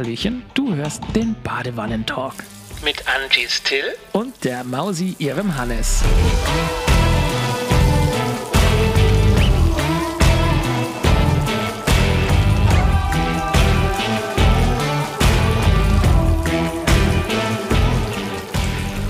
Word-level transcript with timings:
Hallöchen, 0.00 0.42
du 0.54 0.74
hörst 0.74 1.02
den 1.14 1.36
Badewannentalk 1.44 2.32
Mit 2.82 3.04
Angie 3.06 3.46
Still 3.50 3.84
und 4.12 4.44
der 4.44 4.64
Mausi 4.64 5.14
ihrem 5.18 5.58
Hannes. 5.58 6.02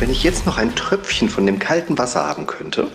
Wenn 0.00 0.11
ich 0.11 0.25
jetzt 0.25 0.45
noch 0.45 0.59
ein 0.59 0.75
Tröpfchen 0.75 1.29
von 1.29 1.46
dem 1.46 1.61
kalten 1.61 1.96
Wasser 1.98 2.27
haben 2.27 2.48
könnte. 2.48 2.88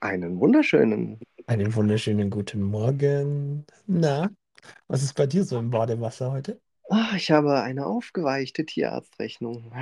Einen 0.00 0.38
wunderschönen. 0.38 1.18
Einen 1.46 1.74
wunderschönen 1.74 2.30
guten 2.30 2.62
Morgen. 2.62 3.66
Na, 3.86 4.30
was 4.86 5.02
ist 5.02 5.14
bei 5.14 5.26
dir 5.26 5.44
so 5.44 5.58
im 5.58 5.70
Badewasser 5.70 6.30
heute? 6.30 6.60
Ah, 6.88 7.16
ich 7.16 7.30
habe 7.32 7.60
eine 7.62 7.84
aufgeweichte 7.86 8.64
Tierarztrechnung. 8.64 9.72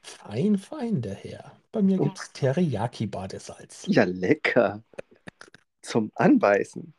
Fein, 0.00 0.56
fein, 0.56 1.02
der 1.02 1.14
Herr. 1.14 1.52
Bei 1.70 1.82
mir 1.82 1.98
gibt 1.98 2.18
es 2.18 2.32
Teriyaki-Badesalz. 2.32 3.84
Ja, 3.88 4.04
lecker. 4.04 4.82
Zum 5.82 6.10
Anbeißen. 6.14 6.94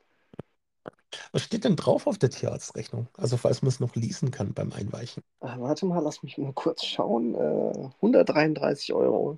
Was 1.31 1.41
steht 1.41 1.63
denn 1.63 1.75
drauf 1.75 2.05
auf 2.05 2.19
der 2.19 2.29
Tierarztrechnung? 2.29 3.07
Also, 3.17 3.35
falls 3.37 3.63
man 3.63 3.69
es 3.69 3.79
noch 3.79 3.95
lesen 3.95 4.29
kann 4.29 4.53
beim 4.53 4.71
Einweichen. 4.71 5.23
Ah, 5.39 5.55
warte 5.57 5.87
mal, 5.87 5.99
lass 5.99 6.21
mich 6.21 6.37
mal 6.37 6.53
kurz 6.53 6.85
schauen. 6.85 7.33
Äh, 7.33 7.89
133 7.95 8.93
Euro. 8.93 9.35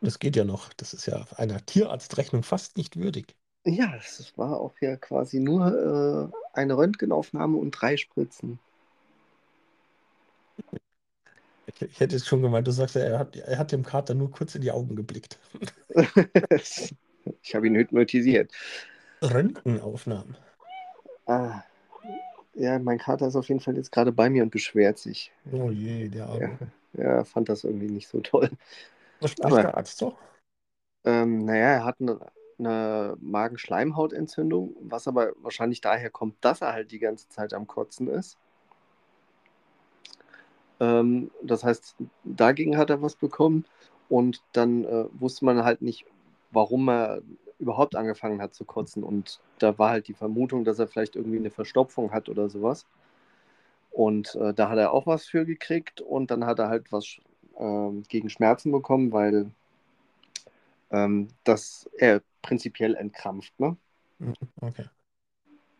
Das 0.00 0.18
geht 0.18 0.36
ja 0.36 0.44
noch. 0.44 0.72
Das 0.72 0.94
ist 0.94 1.04
ja 1.06 1.26
einer 1.36 1.64
Tierarztrechnung 1.66 2.42
fast 2.42 2.78
nicht 2.78 2.96
würdig. 2.96 3.36
Ja, 3.66 3.92
das 3.96 4.32
war 4.38 4.58
auch 4.60 4.74
ja 4.80 4.96
quasi 4.96 5.40
nur 5.40 6.32
äh, 6.32 6.36
eine 6.54 6.76
Röntgenaufnahme 6.78 7.58
und 7.58 7.72
drei 7.72 7.96
Spritzen. 7.98 8.60
Ich, 11.66 11.80
ich 11.82 12.00
hätte 12.00 12.16
jetzt 12.16 12.26
schon 12.26 12.42
gemeint, 12.42 12.66
du 12.66 12.70
sagst 12.72 12.94
ja, 12.96 13.02
er 13.02 13.18
hat, 13.20 13.36
er 13.36 13.58
hat 13.58 13.70
dem 13.72 13.84
Kater 13.84 14.14
nur 14.14 14.30
kurz 14.30 14.54
in 14.54 14.62
die 14.62 14.70
Augen 14.72 14.96
geblickt. 14.96 15.38
ich 17.42 17.54
habe 17.54 17.66
ihn 17.66 17.76
hypnotisiert. 17.76 18.52
Röntgenaufnahmen. 19.22 20.38
Ah, 21.26 21.62
ja, 22.54 22.78
mein 22.80 22.98
Kater 22.98 23.28
ist 23.28 23.36
auf 23.36 23.48
jeden 23.48 23.60
Fall 23.60 23.76
jetzt 23.76 23.92
gerade 23.92 24.12
bei 24.12 24.30
mir 24.30 24.42
und 24.44 24.50
beschwert 24.50 24.98
sich. 24.98 25.32
Oh 25.52 25.70
je, 25.72 26.08
der 26.10 26.26
Ja, 26.32 26.48
Arme. 26.50 26.72
er 26.94 27.24
fand 27.24 27.48
das 27.48 27.64
irgendwie 27.64 27.88
nicht 27.88 28.08
so 28.08 28.20
toll. 28.20 28.50
Was 29.26 29.32
spricht 29.32 29.52
Aber- 29.52 29.62
der 29.62 29.76
Arzt 29.76 29.98
so? 29.98 30.16
Ähm, 31.04 31.44
naja, 31.44 31.66
er 31.66 31.84
hat 31.84 32.00
eine, 32.00 32.18
eine 32.58 33.16
Magenschleimhautentzündung, 33.20 34.76
was 34.80 35.08
aber 35.08 35.32
wahrscheinlich 35.42 35.80
daher 35.80 36.10
kommt, 36.10 36.36
dass 36.44 36.60
er 36.60 36.72
halt 36.72 36.90
die 36.92 36.98
ganze 36.98 37.28
Zeit 37.28 37.52
am 37.54 37.66
Kotzen 37.66 38.08
ist. 38.08 38.38
Ähm, 40.78 41.30
das 41.42 41.64
heißt, 41.64 41.96
dagegen 42.24 42.76
hat 42.76 42.90
er 42.90 43.02
was 43.02 43.16
bekommen 43.16 43.64
und 44.08 44.42
dann 44.52 44.84
äh, 44.84 45.06
wusste 45.12 45.44
man 45.44 45.64
halt 45.64 45.82
nicht, 45.82 46.06
warum 46.50 46.88
er 46.88 47.22
überhaupt 47.58 47.96
angefangen 47.96 48.40
hat 48.42 48.54
zu 48.54 48.64
kotzen. 48.64 49.02
Und 49.02 49.40
da 49.58 49.78
war 49.78 49.90
halt 49.90 50.08
die 50.08 50.14
Vermutung, 50.14 50.64
dass 50.64 50.78
er 50.78 50.86
vielleicht 50.88 51.16
irgendwie 51.16 51.38
eine 51.38 51.50
Verstopfung 51.50 52.12
hat 52.12 52.28
oder 52.28 52.48
sowas. 52.48 52.86
Und 53.90 54.34
äh, 54.34 54.52
da 54.52 54.68
hat 54.68 54.78
er 54.78 54.92
auch 54.92 55.06
was 55.06 55.26
für 55.26 55.46
gekriegt 55.46 56.00
und 56.00 56.30
dann 56.30 56.44
hat 56.46 56.58
er 56.58 56.68
halt 56.68 56.92
was 56.92 57.18
ähm, 57.58 58.02
gegen 58.08 58.30
Schmerzen 58.30 58.72
bekommen, 58.72 59.12
weil 59.12 59.50
ähm, 60.90 61.28
das 61.44 61.88
er 61.98 62.22
prinzipiell 62.42 62.94
entkrampft. 62.94 63.58
Ne? 63.58 63.76
Mhm, 64.18 64.34
Okay. 64.60 64.86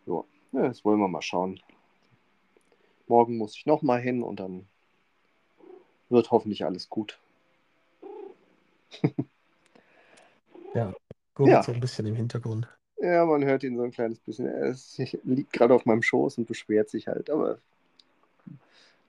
Ja, 0.05 0.23
jetzt 0.63 0.85
wollen 0.85 0.99
wir 0.99 1.07
mal 1.07 1.21
schauen. 1.21 1.59
Morgen 3.07 3.37
muss 3.37 3.55
ich 3.55 3.65
nochmal 3.65 4.01
hin 4.01 4.23
und 4.23 4.39
dann 4.39 4.67
wird 6.09 6.31
hoffentlich 6.31 6.65
alles 6.65 6.89
gut. 6.89 7.19
Gurrt 11.37 11.49
Ja. 11.49 11.61
so 11.61 11.71
ein 11.71 11.79
bisschen 11.79 12.07
im 12.07 12.15
Hintergrund. 12.15 12.67
Ja, 12.99 13.23
man 13.23 13.45
hört 13.45 13.63
ihn 13.63 13.77
so 13.77 13.83
ein 13.83 13.91
kleines 13.91 14.19
bisschen. 14.19 14.47
Er 14.47 14.69
ist, 14.69 14.97
liegt 15.23 15.53
gerade 15.53 15.75
auf 15.75 15.85
meinem 15.85 16.01
Schoß 16.01 16.39
und 16.39 16.47
beschwert 16.47 16.89
sich 16.89 17.07
halt, 17.07 17.29
aber 17.29 17.59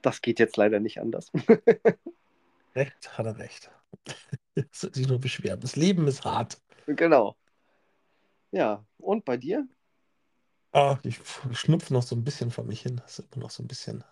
das 0.03 0.21
geht 0.21 0.39
jetzt 0.39 0.59
leider 0.59 0.79
nicht 0.79 1.01
anders. 1.01 1.33
Recht 2.79 3.19
hat 3.19 3.27
er 3.27 3.39
recht. 3.39 3.71
Sich 4.73 5.09
nur 5.09 5.19
beschweren. 5.19 5.61
Das 5.61 5.77
Leben 5.77 6.07
ist 6.07 6.25
hart. 6.25 6.63
genau. 6.87 7.37
Ja, 8.53 8.85
und 8.99 9.25
bei 9.25 9.37
dir? 9.37 9.67
Ah, 10.73 10.99
ich 11.03 11.19
schnupfe 11.53 11.93
noch 11.93 12.03
so 12.03 12.15
ein 12.15 12.25
bisschen 12.25 12.51
vor 12.51 12.65
mich 12.65 12.83
hin. 12.83 12.97
Das 12.97 13.19
ist 13.19 13.35
immer 13.35 13.45
noch 13.45 13.51
so 13.51 13.63
ein 13.63 13.69
bisschen. 13.69 14.05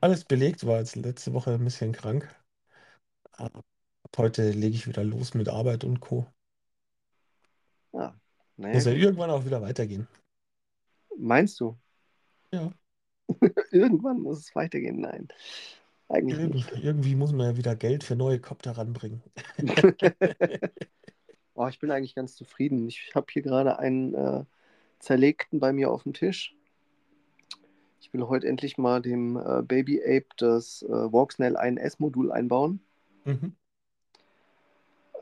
Alles 0.00 0.24
belegt, 0.24 0.66
war 0.66 0.78
jetzt 0.78 0.96
letzte 0.96 1.32
Woche 1.32 1.52
ein 1.54 1.64
bisschen 1.64 1.92
krank. 1.92 2.28
Ab 3.32 3.62
heute 4.16 4.50
lege 4.50 4.74
ich 4.74 4.86
wieder 4.86 5.04
los 5.04 5.34
mit 5.34 5.48
Arbeit 5.48 5.84
und 5.84 6.00
Co. 6.00 6.26
Ja, 7.92 8.14
naja, 8.56 8.74
Muss 8.74 8.84
ja 8.86 8.92
gut. 8.92 9.00
irgendwann 9.02 9.30
auch 9.30 9.44
wieder 9.44 9.62
weitergehen. 9.62 10.08
Meinst 11.18 11.60
du? 11.60 11.78
Ja. 12.52 12.72
Irgendwann 13.70 14.20
muss 14.20 14.38
es 14.40 14.54
weitergehen. 14.54 15.00
Nein, 15.00 15.28
eigentlich 16.10 16.38
Irgend, 16.38 16.54
nicht. 16.54 16.72
irgendwie 16.82 17.14
muss 17.14 17.32
man 17.32 17.46
ja 17.52 17.56
wieder 17.56 17.74
Geld 17.76 18.04
für 18.04 18.16
neue 18.16 18.40
Kopter 18.40 18.72
ranbringen. 18.72 19.22
Oh, 21.54 21.68
ich 21.68 21.78
bin 21.78 21.90
eigentlich 21.90 22.14
ganz 22.14 22.34
zufrieden. 22.36 22.88
Ich 22.88 23.12
habe 23.14 23.26
hier 23.30 23.42
gerade 23.42 23.78
einen 23.78 24.14
äh, 24.14 24.44
zerlegten 25.00 25.60
bei 25.60 25.72
mir 25.72 25.90
auf 25.90 26.04
dem 26.04 26.12
Tisch. 26.14 26.56
Ich 28.00 28.12
will 28.12 28.26
heute 28.26 28.48
endlich 28.48 28.78
mal 28.78 29.00
dem 29.00 29.36
äh, 29.36 29.62
Baby 29.62 30.02
Ape 30.02 30.26
das 30.38 30.82
äh, 30.82 30.88
Walksnail 30.88 31.56
1S-Modul 31.56 32.32
einbauen, 32.32 32.80
Mhm. 33.24 33.54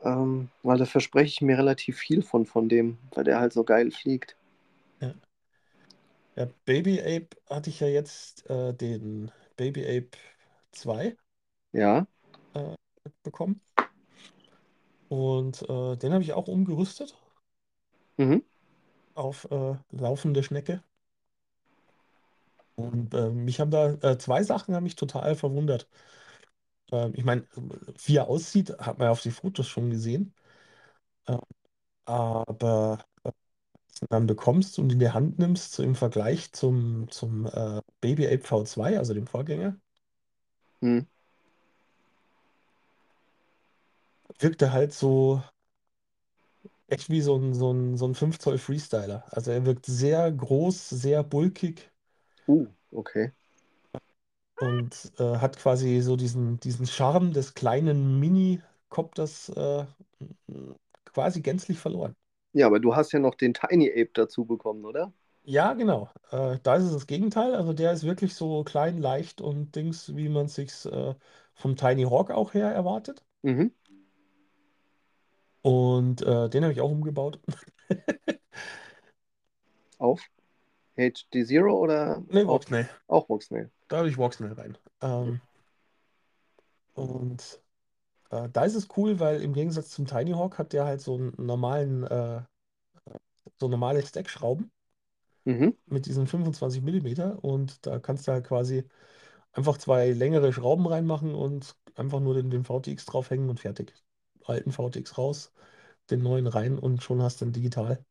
ähm, 0.03 0.49
weil 0.63 0.77
da 0.77 0.85
verspreche 0.85 1.27
ich 1.29 1.41
mir 1.41 1.57
relativ 1.57 1.97
viel 1.97 2.21
von, 2.21 2.45
von 2.45 2.67
dem, 2.69 2.97
weil 3.13 3.23
der 3.23 3.39
halt 3.39 3.53
so 3.53 3.63
geil 3.63 3.91
fliegt. 3.91 4.35
Ja, 6.35 6.45
Baby 6.65 6.99
Ape 7.01 7.29
hatte 7.49 7.69
ich 7.69 7.79
ja 7.81 7.87
jetzt 7.87 8.49
äh, 8.49 8.73
den 8.73 9.31
Baby 9.57 9.83
Ape 9.85 10.17
2 10.71 11.15
Ja, 11.71 12.07
bekommen. 13.23 13.61
Und 15.07 15.63
äh, 15.63 15.97
den 15.97 16.13
habe 16.13 16.23
ich 16.23 16.33
auch 16.33 16.47
umgerüstet 16.47 17.15
mhm. 18.17 18.43
auf 19.15 19.49
äh, 19.51 19.75
laufende 19.91 20.43
Schnecke. 20.43 20.83
Und 22.75 23.13
äh, 23.13 23.29
mich 23.29 23.59
haben 23.59 23.71
da 23.71 23.93
äh, 23.93 24.17
zwei 24.17 24.43
Sachen 24.43 24.75
haben 24.75 24.83
mich 24.83 24.95
total 24.95 25.35
verwundert. 25.35 25.87
Ähm, 26.91 27.13
ich 27.15 27.23
meine, 27.25 27.47
wie 28.05 28.15
er 28.17 28.27
aussieht, 28.27 28.77
hat 28.79 28.99
man 28.99 29.07
ja 29.07 29.11
auf 29.11 29.21
die 29.21 29.31
Fotos 29.31 29.67
schon 29.67 29.89
gesehen. 29.89 30.33
Äh, 31.27 31.37
aber 32.05 32.99
äh, 33.23 33.31
was 33.89 33.99
du 34.01 34.07
dann 34.09 34.27
bekommst 34.27 34.79
und 34.79 34.91
in 34.93 34.99
die 34.99 35.11
Hand 35.11 35.39
nimmst, 35.39 35.73
so 35.73 35.83
im 35.83 35.95
Vergleich 35.95 36.51
zum, 36.53 37.09
zum 37.11 37.47
äh, 37.47 37.81
Baby 38.01 38.27
Ape 38.27 38.43
V2, 38.45 38.97
also 38.97 39.13
dem 39.13 39.27
Vorgänger, 39.27 39.77
Hm. 40.81 40.99
wirkt 44.39 44.61
er 44.61 44.71
halt 44.73 44.93
so 44.93 45.41
echt 46.87 47.09
wie 47.09 47.21
so 47.21 47.35
ein, 47.37 47.53
so 47.53 47.71
ein, 47.71 47.97
so 47.97 48.05
ein 48.05 48.15
5 48.15 48.39
Zoll 48.39 48.57
Freestyler. 48.57 49.23
Also 49.31 49.51
er 49.51 49.65
wirkt 49.65 49.85
sehr 49.85 50.31
groß, 50.31 50.89
sehr 50.89 51.23
bulkig 51.23 51.91
Uh, 52.47 52.65
okay. 52.91 53.31
und 54.59 55.11
äh, 55.19 55.37
hat 55.37 55.57
quasi 55.57 56.01
so 56.01 56.15
diesen, 56.15 56.59
diesen 56.59 56.85
Charme 56.85 57.33
des 57.33 57.53
kleinen 57.53 58.19
Mini-Copters 58.19 59.49
äh, 59.49 59.85
quasi 61.05 61.41
gänzlich 61.41 61.79
verloren. 61.79 62.15
Ja, 62.53 62.67
aber 62.67 62.79
du 62.79 62.95
hast 62.95 63.11
ja 63.11 63.19
noch 63.19 63.35
den 63.35 63.53
Tiny 63.53 63.89
Ape 63.91 64.11
dazu 64.13 64.45
bekommen, 64.45 64.85
oder? 64.85 65.13
Ja, 65.43 65.73
genau. 65.73 66.09
Äh, 66.31 66.59
da 66.61 66.75
ist 66.75 66.83
es 66.83 66.93
das 66.93 67.07
Gegenteil. 67.07 67.55
Also 67.55 67.73
der 67.73 67.91
ist 67.91 68.03
wirklich 68.03 68.35
so 68.35 68.63
klein, 68.63 68.99
leicht 68.99 69.41
und 69.41 69.75
Dings, 69.75 70.15
wie 70.15 70.29
man 70.29 70.45
es 70.45 70.55
sich 70.55 70.85
äh, 70.85 71.15
vom 71.55 71.75
Tiny 71.75 72.03
Hawk 72.03 72.31
auch 72.31 72.53
her 72.53 72.71
erwartet. 72.71 73.23
Mhm. 73.43 73.71
Und 75.61 76.21
äh, 76.21 76.49
den 76.49 76.63
habe 76.63 76.73
ich 76.73 76.81
auch 76.81 76.91
umgebaut. 76.91 77.39
Auf 79.97 80.21
HD 80.95 81.45
Zero 81.45 81.77
oder 81.77 82.23
Nee, 82.29 82.41
auf, 82.41 82.47
Voxnail. 82.47 82.89
auch 83.07 83.29
Walksnail? 83.29 83.69
Da 83.87 83.97
habe 83.97 84.09
ich 84.09 84.17
Voxnail 84.17 84.53
rein. 84.53 84.77
Ähm, 85.01 85.41
und 86.93 87.61
äh, 88.29 88.49
da 88.49 88.63
ist 88.65 88.75
es 88.75 88.87
cool, 88.97 89.19
weil 89.19 89.41
im 89.41 89.53
Gegensatz 89.53 89.89
zum 89.89 90.05
Tiny 90.05 90.31
Hawk 90.31 90.57
hat 90.57 90.73
der 90.73 90.85
halt 90.85 91.01
so 91.01 91.15
einen 91.15 91.33
normalen, 91.37 92.03
äh, 92.03 92.41
so 93.59 93.67
normale 93.67 94.05
Stackschrauben 94.05 94.71
Mhm. 95.49 95.75
mit 95.87 96.05
diesen 96.05 96.27
25 96.27 96.83
Millimeter 96.83 97.43
und 97.43 97.83
da 97.87 97.97
kannst 97.97 98.27
du 98.27 98.31
halt 98.33 98.45
quasi 98.45 98.83
einfach 99.51 99.79
zwei 99.79 100.11
längere 100.11 100.53
Schrauben 100.53 100.85
reinmachen 100.85 101.33
und 101.33 101.75
einfach 101.95 102.19
nur 102.19 102.35
den, 102.35 102.51
den 102.51 102.63
VTX 102.63 103.05
draufhängen 103.05 103.49
und 103.49 103.59
fertig. 103.59 103.95
Alten 104.45 104.71
VTX 104.71 105.17
raus, 105.17 105.51
den 106.11 106.21
neuen 106.21 106.45
rein 106.45 106.77
und 106.77 107.01
schon 107.01 107.23
hast 107.23 107.41
du 107.41 107.45
ihn 107.45 107.51
digital. 107.51 108.05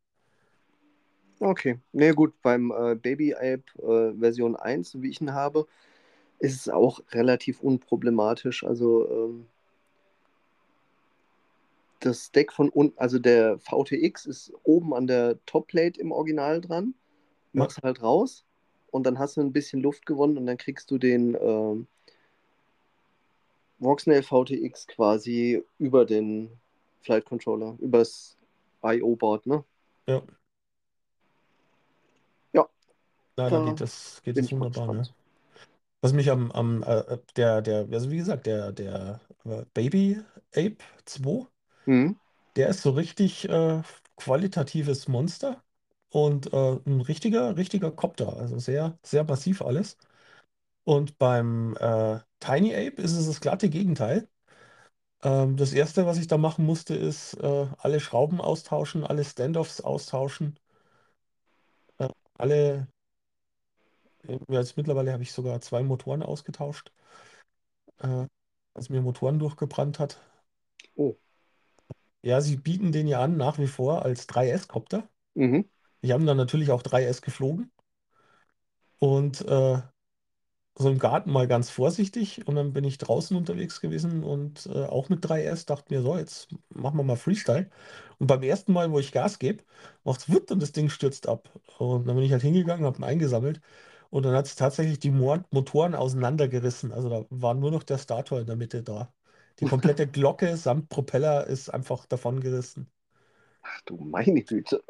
Okay. 1.39 1.79
Nee, 1.93 2.11
gut, 2.11 2.35
beim 2.43 2.73
äh, 2.73 2.97
Baby 2.97 3.35
Ape 3.35 3.63
äh, 3.79 4.19
Version 4.19 4.57
1, 4.57 5.01
wie 5.01 5.11
ich 5.11 5.21
ihn 5.21 5.33
habe, 5.33 5.69
ist 6.41 6.57
es 6.57 6.69
auch 6.69 6.99
relativ 7.13 7.61
unproblematisch. 7.61 8.65
Also 8.65 9.09
ähm, 9.09 9.47
das 12.01 12.33
Deck 12.33 12.53
von 12.53 12.69
unten, 12.69 12.99
also 12.99 13.21
der 13.21 13.61
VTX 13.61 14.27
ist 14.27 14.53
oben 14.65 14.93
an 14.93 15.07
der 15.07 15.39
Topplate 15.47 16.01
im 16.01 16.11
Original 16.11 16.61
dran. 16.61 16.95
Machst 17.53 17.83
halt 17.83 18.03
raus 18.03 18.45
und 18.91 19.05
dann 19.05 19.19
hast 19.19 19.37
du 19.37 19.41
ein 19.41 19.53
bisschen 19.53 19.81
Luft 19.81 20.07
gewonnen 20.07 20.39
und 20.39 20.47
dann 20.47 20.57
kriegst 20.57 20.91
du 20.91 20.99
den 20.99 21.37
ähm, 21.41 21.87
Voxnail 23.79 24.23
VTX 24.23 24.87
quasi 24.87 25.63
über 25.79 26.05
den 26.05 26.51
Flight 27.03 27.25
Controller, 27.25 27.77
übers 27.81 28.37
IO-Board, 28.83 29.47
ne? 29.47 29.65
Ja. 30.07 30.23
Ja. 32.53 32.69
Na, 33.37 33.51
da 33.51 33.65
geht 33.65 33.81
das, 33.81 34.21
geht 34.23 34.37
das 34.37 34.51
wunderbar, 34.51 34.95
ne? 34.95 35.09
Was 36.01 36.13
mich 36.13 36.31
am, 36.31 36.53
am 36.53 36.83
äh, 36.85 37.19
der, 37.37 37.61
der, 37.61 37.89
also 37.91 38.11
wie 38.11 38.19
gesagt, 38.19 38.47
der, 38.47 38.73
der 38.73 39.21
äh, 39.45 39.65
Baby 39.75 40.21
Ape 40.55 40.77
2, 41.05 41.47
Mhm. 41.87 42.17
der 42.57 42.69
ist 42.69 42.83
so 42.83 42.91
richtig 42.91 43.49
äh, 43.49 43.83
qualitatives 44.17 45.09
Monster 45.09 45.63
und 46.11 46.53
äh, 46.53 46.81
ein 46.87 47.01
richtiger, 47.01 47.57
richtiger 47.57 47.91
Copter, 47.91 48.37
also 48.37 48.59
sehr, 48.59 48.99
sehr 49.03 49.25
massiv 49.25 49.63
alles. 49.63 49.97
Und 50.85 51.19
beim 51.19 51.77
äh, 51.81 52.21
Tiny 52.41 52.75
Ape 52.75 53.03
ist 53.03 53.13
es 53.15 53.27
das 53.27 53.41
glatte 53.41 53.69
Gegenteil. 53.71 54.29
Ähm, 55.23 55.57
das 55.57 55.73
Erste, 55.73 56.07
was 56.07 56.19
ich 56.19 56.27
da 56.29 56.39
machen 56.39 56.65
musste, 56.67 56.95
ist 56.95 57.35
äh, 57.35 57.67
alle 57.79 58.01
Schrauben 58.01 58.41
austauschen, 58.41 59.05
alle 59.05 59.25
Standoffs 59.25 59.81
austauschen, 59.81 60.59
äh, 61.99 62.09
alle, 62.35 62.89
jetzt 64.49 64.77
mittlerweile 64.77 65.13
habe 65.13 65.23
ich 65.23 65.33
sogar 65.33 65.61
zwei 65.61 65.83
Motoren 65.83 66.23
ausgetauscht, 66.23 66.93
äh, 67.99 68.27
als 68.75 68.89
mir 68.91 69.01
Motoren 69.03 69.39
durchgebrannt 69.39 69.99
hat. 69.99 70.19
Oh. 70.97 71.17
Ja, 72.23 72.41
sie 72.41 72.57
bieten 72.57 72.93
den 72.93 73.07
ja 73.09 73.21
an 73.23 73.37
nach 73.37 73.59
wie 73.59 73.67
vor 73.67 74.05
als 74.05 74.27
3S-Copter. 74.29 75.09
Mhm. 75.35 75.69
Ich 76.01 76.11
habe 76.13 76.25
dann 76.25 76.37
natürlich 76.37 76.71
auch 76.71 76.83
3S 76.83 77.23
geflogen 77.23 77.71
und 78.99 79.41
äh, 79.43 79.81
so 80.79 80.89
im 80.91 80.99
Garten 80.99 81.33
mal 81.33 81.49
ganz 81.49 81.71
vorsichtig 81.71 82.47
und 82.47 82.55
dann 82.55 82.73
bin 82.73 82.85
ich 82.85 82.99
draußen 82.99 83.37
unterwegs 83.37 83.81
gewesen 83.81 84.23
und 84.25 84.67
äh, 84.67 84.85
auch 84.87 85.09
mit 85.09 85.29
3S 85.29 85.67
dachte 85.67 85.93
mir 85.95 86.03
so, 86.03 86.17
jetzt 86.17 86.49
machen 86.71 86.97
wir 86.97 87.03
mal 87.05 87.17
Freestyle. 87.17 87.69
Und 88.19 88.29
beim 88.29 88.43
ersten 88.43 88.73
Mal, 88.73 88.91
wo 88.93 88.99
ich 89.01 89.13
Gas 89.13 89.39
gebe, 89.41 89.65
macht 90.05 90.21
es 90.21 90.33
wupp 90.33 90.51
und 90.53 90.63
das 90.63 90.73
Ding 90.73 90.89
stürzt 90.89 91.29
ab. 91.29 91.51
Und 91.79 92.07
dann 92.07 92.15
bin 92.17 92.25
ich 92.25 92.33
halt 92.33 92.43
hingegangen, 92.43 92.87
habe 92.87 92.99
ihn 92.99 93.05
eingesammelt 93.05 93.61
und 94.11 94.25
dann 94.25 94.35
hat 94.37 94.47
es 94.47 94.55
tatsächlich 94.57 94.99
die 95.01 95.11
Mo 95.11 95.39
Motoren 95.51 95.95
auseinandergerissen. 95.97 96.93
Also 96.93 97.09
da 97.11 97.25
war 97.31 97.55
nur 97.55 97.71
noch 97.73 97.83
der 97.83 97.99
Stator 97.99 98.41
in 98.41 98.47
der 98.47 98.57
Mitte 98.57 98.83
da. 98.85 99.13
Die 99.61 99.65
komplette 99.67 100.07
Glocke 100.09 100.57
samt 100.57 100.89
Propeller 100.91 101.47
ist 101.49 101.71
einfach 101.71 102.07
davon 102.07 102.41
gerissen. 102.41 102.89
Ach 103.63 103.81
du 103.83 103.97
meine 103.99 104.43
Güte. 104.43 104.83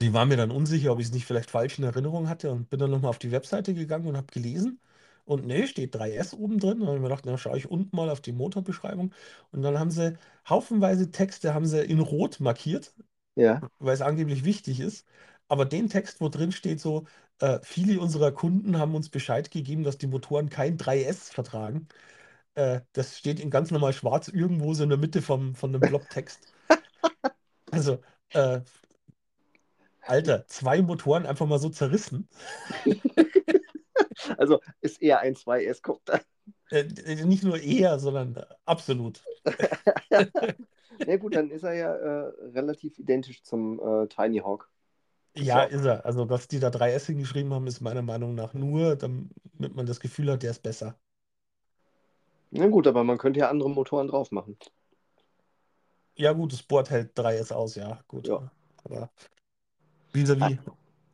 Die 0.00 0.12
war 0.12 0.26
mir 0.26 0.36
dann 0.36 0.50
unsicher, 0.50 0.92
ob 0.92 1.00
ich 1.00 1.06
es 1.06 1.12
nicht 1.12 1.24
vielleicht 1.26 1.50
falsch 1.50 1.78
in 1.78 1.84
Erinnerung 1.84 2.28
hatte 2.28 2.50
und 2.52 2.68
bin 2.68 2.78
dann 2.78 2.90
nochmal 2.90 3.10
auf 3.10 3.18
die 3.18 3.32
Webseite 3.32 3.72
gegangen 3.74 4.06
und 4.06 4.16
habe 4.16 4.26
gelesen. 4.32 4.80
Und 5.24 5.46
nee, 5.46 5.66
steht 5.66 5.94
3S 5.94 6.34
oben 6.34 6.58
drin. 6.58 6.74
Und 6.74 6.80
dann 6.80 6.88
habe 6.88 6.96
ich 6.98 7.02
mir 7.02 7.08
gedacht, 7.08 7.24
na, 7.26 7.38
schaue 7.38 7.56
ich 7.58 7.70
unten 7.70 7.96
mal 7.96 8.10
auf 8.10 8.20
die 8.20 8.32
Motorbeschreibung. 8.32 9.12
Und 9.52 9.62
dann 9.62 9.78
haben 9.78 9.90
sie 9.90 10.16
haufenweise 10.48 11.10
Texte 11.10 11.54
haben 11.54 11.66
sie 11.66 11.80
in 11.84 12.00
Rot 12.00 12.40
markiert, 12.40 12.94
Ja. 13.36 13.62
weil 13.80 13.94
es 13.94 14.02
angeblich 14.02 14.44
wichtig 14.44 14.80
ist. 14.80 15.06
Aber 15.48 15.64
den 15.66 15.88
Text, 15.90 16.20
wo 16.20 16.28
drin 16.30 16.52
steht 16.52 16.80
so, 16.80 17.06
äh, 17.40 17.60
viele 17.62 18.00
unserer 18.00 18.32
Kunden 18.32 18.78
haben 18.78 18.94
uns 18.94 19.10
Bescheid 19.10 19.50
gegeben, 19.50 19.84
dass 19.84 19.98
die 19.98 20.06
Motoren 20.08 20.50
kein 20.50 20.78
3S 20.78 21.30
vertragen. 21.30 21.88
Äh, 22.54 22.82
das 22.94 23.18
steht 23.18 23.40
in 23.40 23.50
ganz 23.50 23.70
normal 23.72 23.92
schwarz 23.94 24.28
irgendwo 24.28 24.74
so 24.74 24.84
in 24.84 24.90
der 24.90 24.98
Mitte 24.98 25.22
vom, 25.22 25.54
von 25.56 25.72
dem 25.72 25.82
Blocktext. 25.86 26.48
Also, 27.70 28.02
äh, 28.32 28.60
Alter, 30.06 30.46
zwei 30.46 30.82
Motoren 30.82 31.26
einfach 31.26 31.46
mal 31.46 31.58
so 31.58 31.68
zerrissen. 31.68 32.28
Also 34.38 34.60
ist 34.80 35.00
eher 35.02 35.20
ein 35.20 35.34
2S-Copter. 35.34 36.20
Äh, 36.70 36.84
nicht 37.24 37.44
nur 37.44 37.60
eher, 37.60 37.98
sondern 37.98 38.36
äh, 38.36 38.46
absolut. 38.64 39.22
Na 41.06 41.16
gut, 41.16 41.36
dann 41.36 41.50
ist 41.50 41.62
er 41.62 41.74
ja 41.74 41.94
äh, 41.94 42.32
relativ 42.54 42.98
identisch 42.98 43.42
zum 43.42 43.78
äh, 43.78 44.06
Tiny 44.08 44.38
Hawk. 44.38 44.68
Ja, 45.36 45.64
ist 45.64 45.84
er. 45.84 46.04
Also, 46.04 46.24
dass 46.24 46.48
die 46.48 46.60
da 46.60 46.68
3S 46.68 47.06
hingeschrieben 47.06 47.52
haben, 47.52 47.66
ist 47.66 47.80
meiner 47.80 48.02
Meinung 48.02 48.34
nach 48.34 48.54
nur, 48.54 48.96
damit 48.96 49.30
man 49.74 49.86
das 49.86 50.00
Gefühl 50.00 50.32
hat, 50.32 50.42
der 50.42 50.50
ist 50.50 50.62
besser. 50.62 50.98
Na 52.50 52.66
gut, 52.68 52.86
aber 52.86 53.04
man 53.04 53.18
könnte 53.18 53.40
ja 53.40 53.50
andere 53.50 53.68
Motoren 53.68 54.08
drauf 54.08 54.30
machen. 54.30 54.56
Ja, 56.14 56.32
gut, 56.32 56.52
das 56.52 56.62
Board 56.62 56.90
hält 56.90 57.18
3S 57.18 57.52
aus, 57.52 57.74
ja, 57.74 58.00
gut. 58.08 58.28
Ja. 58.28 58.50
Aber 58.84 59.10
vis-à-vis, 60.16 60.58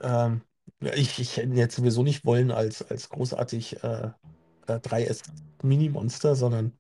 ähm, 0.01 0.43
ich, 0.81 1.19
ich 1.19 1.37
hätte 1.37 1.49
ihn 1.49 1.57
jetzt 1.57 1.77
sowieso 1.77 2.03
nicht 2.03 2.25
wollen 2.25 2.51
als, 2.51 2.83
als 2.83 3.11
großartig 3.11 3.83
äh, 3.83 4.11
äh, 4.67 4.79
3S 4.81 5.23
Mini-Monster, 5.63 6.35
sondern 6.35 6.73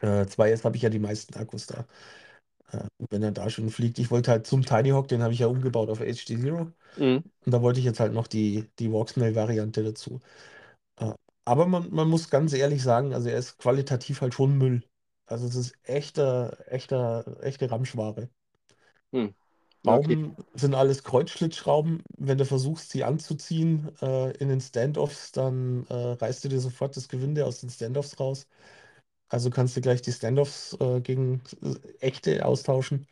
äh, 0.00 0.26
2S 0.26 0.64
habe 0.64 0.76
ich 0.76 0.82
ja 0.82 0.90
die 0.90 0.98
meisten 0.98 1.34
Akkus 1.34 1.66
da. 1.66 1.86
Äh, 2.72 2.86
wenn 3.10 3.22
er 3.22 3.32
da 3.32 3.50
schon 3.50 3.70
fliegt. 3.70 3.98
Ich 3.98 4.10
wollte 4.10 4.30
halt 4.30 4.46
zum 4.46 4.64
Tiny 4.64 4.90
Hawk, 4.90 5.08
den 5.08 5.22
habe 5.22 5.32
ich 5.32 5.40
ja 5.40 5.46
umgebaut 5.46 5.90
auf 5.90 5.98
HD 6.00 6.38
Zero. 6.38 6.72
Mhm. 6.96 7.24
Und 7.44 7.52
da 7.52 7.62
wollte 7.62 7.80
ich 7.80 7.86
jetzt 7.86 8.00
halt 8.00 8.12
noch 8.12 8.26
die, 8.26 8.68
die 8.78 8.92
Walksnail-Variante 8.92 9.82
dazu. 9.82 10.20
Äh, 10.98 11.12
aber 11.44 11.66
man, 11.66 11.90
man 11.90 12.08
muss 12.08 12.30
ganz 12.30 12.52
ehrlich 12.52 12.82
sagen, 12.82 13.14
also 13.14 13.28
er 13.28 13.38
ist 13.38 13.58
qualitativ 13.58 14.20
halt 14.20 14.34
schon 14.34 14.58
Müll. 14.58 14.84
Also 15.26 15.46
es 15.46 15.54
ist 15.54 15.74
echter, 15.84 16.56
echter, 16.66 17.38
echte 17.42 17.70
Ramschware. 17.70 18.28
Hm. 19.12 19.34
Schrauben 19.82 20.36
sind 20.54 20.74
alles 20.74 21.04
Kreuzschlitzschrauben. 21.04 22.02
Wenn 22.18 22.38
du 22.38 22.44
versuchst, 22.44 22.90
sie 22.90 23.04
anzuziehen 23.04 23.90
äh, 24.02 24.36
in 24.36 24.48
den 24.48 24.60
Standoffs, 24.60 25.32
dann 25.32 25.86
äh, 25.88 25.94
reißt 25.94 26.44
du 26.44 26.48
dir 26.48 26.60
sofort 26.60 26.96
das 26.96 27.08
Gewinde 27.08 27.46
aus 27.46 27.60
den 27.60 27.70
Standoffs 27.70 28.20
raus. 28.20 28.46
Also 29.28 29.48
kannst 29.48 29.76
du 29.76 29.80
gleich 29.80 30.02
die 30.02 30.12
Standoffs 30.12 30.76
äh, 30.80 31.00
gegen 31.00 31.42
äh, 31.62 31.76
echte 32.00 32.44
austauschen. 32.44 33.06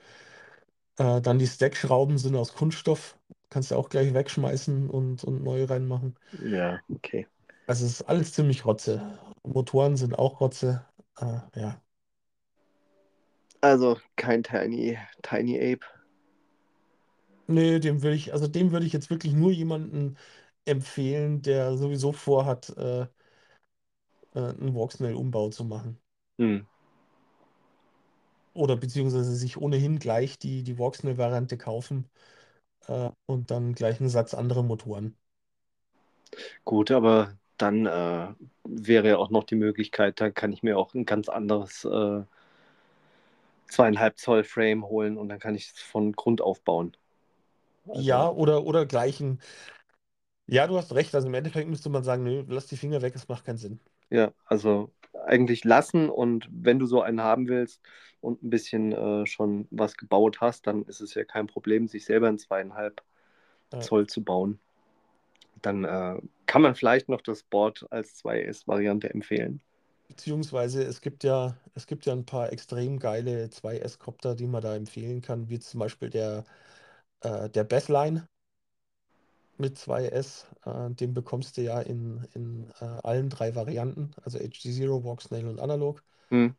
Äh, 0.99 1.20
dann 1.20 1.38
die 1.38 1.47
Stackschrauben 1.47 2.19
sind 2.19 2.37
aus 2.37 2.54
Kunststoff. 2.54 3.16
Kannst 3.50 3.71
du 3.71 3.76
auch 3.76 3.88
gleich 3.88 4.12
wegschmeißen 4.12 4.90
und, 4.90 5.25
und 5.25 5.43
neue 5.43 5.71
reinmachen. 5.71 6.16
Ja, 6.45 6.81
okay. 6.90 7.26
Also 7.66 7.87
es 7.87 7.93
ist 7.93 8.02
alles 8.02 8.33
ziemlich 8.33 8.66
Rotze. 8.66 9.19
Motoren 9.43 9.97
sind 9.97 10.19
auch 10.19 10.40
Rotze. 10.40 10.85
Äh, 11.19 11.38
ja. 11.54 11.81
Also 13.61 13.99
kein 14.16 14.43
Tiny, 14.43 14.99
Tiny 15.23 15.57
Ape. 15.73 15.98
Nee, 17.49 17.78
dem 17.81 18.02
würde 18.02 18.17
ich, 18.17 18.33
also 18.33 18.47
dem 18.47 18.73
würde 18.73 18.87
ich 18.87 18.93
jetzt 18.93 19.11
wirklich 19.11 19.33
nur 19.33 19.50
jemanden 19.52 20.17
empfehlen, 20.67 21.43
der 21.43 21.76
sowieso 21.78 22.12
vorhat, 22.12 22.71
äh, 22.76 23.07
äh, 24.35 24.40
einen 24.40 24.75
Walksnail-Umbau 24.75 25.50
zu 25.50 25.64
machen. 25.64 26.00
Hm. 26.38 26.67
Oder 28.55 28.76
beziehungsweise 28.76 29.35
sich 29.35 29.57
ohnehin 29.57 29.99
gleich 29.99 30.38
die, 30.38 30.62
die 30.62 30.78
Walksnail-Variante 30.78 31.57
kaufen 31.59 32.11
äh, 32.88 33.11
und 33.26 33.50
dann 33.52 33.75
gleich 33.75 34.00
einen 34.00 34.11
Satz 34.11 34.35
andere 34.35 34.64
Motoren. 34.64 35.17
Gut, 36.64 36.90
aber 36.90 37.37
dann 37.57 37.87
äh, 37.87 38.28
wäre 38.64 39.09
ja 39.09 39.17
auch 39.19 39.31
noch 39.31 39.45
die 39.45 39.57
Möglichkeit, 39.57 40.21
dann 40.21 40.35
kann 40.35 40.52
ich 40.52 40.62
mir 40.62 40.78
auch 40.78 40.95
ein 40.95 41.05
ganz 41.07 41.28
anderes 41.28 41.85
äh, 41.85 42.23
zweieinhalb 43.69 44.19
Zoll 44.19 44.45
Frame 44.45 44.85
holen 44.88 45.17
und 45.17 45.28
dann 45.28 45.38
kann 45.38 45.55
ich 45.55 45.71
es 45.73 45.81
von 45.81 46.12
Grund 46.12 46.40
auf 46.40 46.61
bauen. 46.62 46.97
Also, 47.88 48.04
Ja, 48.04 48.28
oder, 48.30 48.64
oder 48.64 48.87
gleich 48.87 49.21
ein. 49.21 49.40
Ja, 50.49 50.66
du 50.66 50.76
hast 50.76 50.92
recht. 50.95 51.14
Also 51.14 51.28
im 51.28 51.35
Endeffekt 51.35 51.68
müsste 51.68 51.90
man 51.90 52.02
sagen, 52.04 52.25
nö, 52.25 52.45
lass 52.49 52.66
die 52.66 52.76
Finger 52.76 53.02
weg, 53.02 53.14
es 53.14 53.28
macht 53.28 53.45
keinen 53.45 53.59
Sinn. 53.59 53.78
Ja, 54.11 54.33
also 54.47 54.92
eigentlich 55.26 55.64
lassen 55.64 56.09
und 56.09 56.49
wenn 56.50 56.78
du 56.78 56.87
so 56.87 57.02
einen 57.02 57.21
haben 57.21 57.49
willst 57.49 57.83
und 58.21 58.42
ein 58.42 58.50
bisschen 58.50 58.92
äh, 58.92 59.26
schon 59.26 59.66
was 59.71 59.97
gebaut 59.97 60.40
hast, 60.40 60.66
dann 60.66 60.85
ist 60.85 61.00
es 61.00 61.14
ja 61.14 61.25
kein 61.25 61.47
Problem, 61.47 61.88
sich 61.88 62.04
selber 62.07 62.28
ein 62.28 62.38
zweieinhalb 62.38 63.02
Ja. 63.73 63.90
Zoll 63.90 64.07
zu 64.09 64.25
bauen. 64.25 64.61
Dann 65.62 65.85
äh, 65.85 66.21
kann 66.47 66.62
man 66.62 66.75
vielleicht 66.75 67.09
noch 67.09 67.21
das 67.23 67.42
Board 67.45 67.87
als 67.90 68.14
2S-Variante 68.16 69.11
empfehlen. 69.11 69.61
Beziehungsweise 70.09 70.83
es 70.85 71.00
gibt 71.02 71.23
ja, 71.25 71.57
es 71.75 71.87
gibt 71.87 72.07
ja 72.07 72.12
ein 72.14 72.25
paar 72.25 72.50
extrem 72.52 72.99
geile 72.99 73.50
2S-Copter, 73.50 74.35
die 74.35 74.47
man 74.47 74.62
da 74.62 74.75
empfehlen 74.75 75.21
kann, 75.23 75.49
wie 75.50 75.59
zum 75.61 75.80
Beispiel 75.80 76.09
der, 76.11 76.45
äh, 77.21 77.49
der 77.51 77.65
Bassline 77.65 78.29
mit 79.57 79.79
2S. 79.79 80.47
Äh, 80.65 80.91
den 80.91 81.15
bekommst 81.15 81.57
du 81.57 81.63
ja 81.63 81.81
in, 81.81 82.27
in 82.35 82.71
äh, 82.81 82.85
allen 82.85 83.29
drei 83.31 83.55
Varianten, 83.55 84.13
also 84.23 84.39
HD 84.39 84.73
Zero, 84.73 85.05
Walksnail 85.05 85.47
und 85.47 85.61
Analog. 85.61 86.03
Hm. 86.31 86.55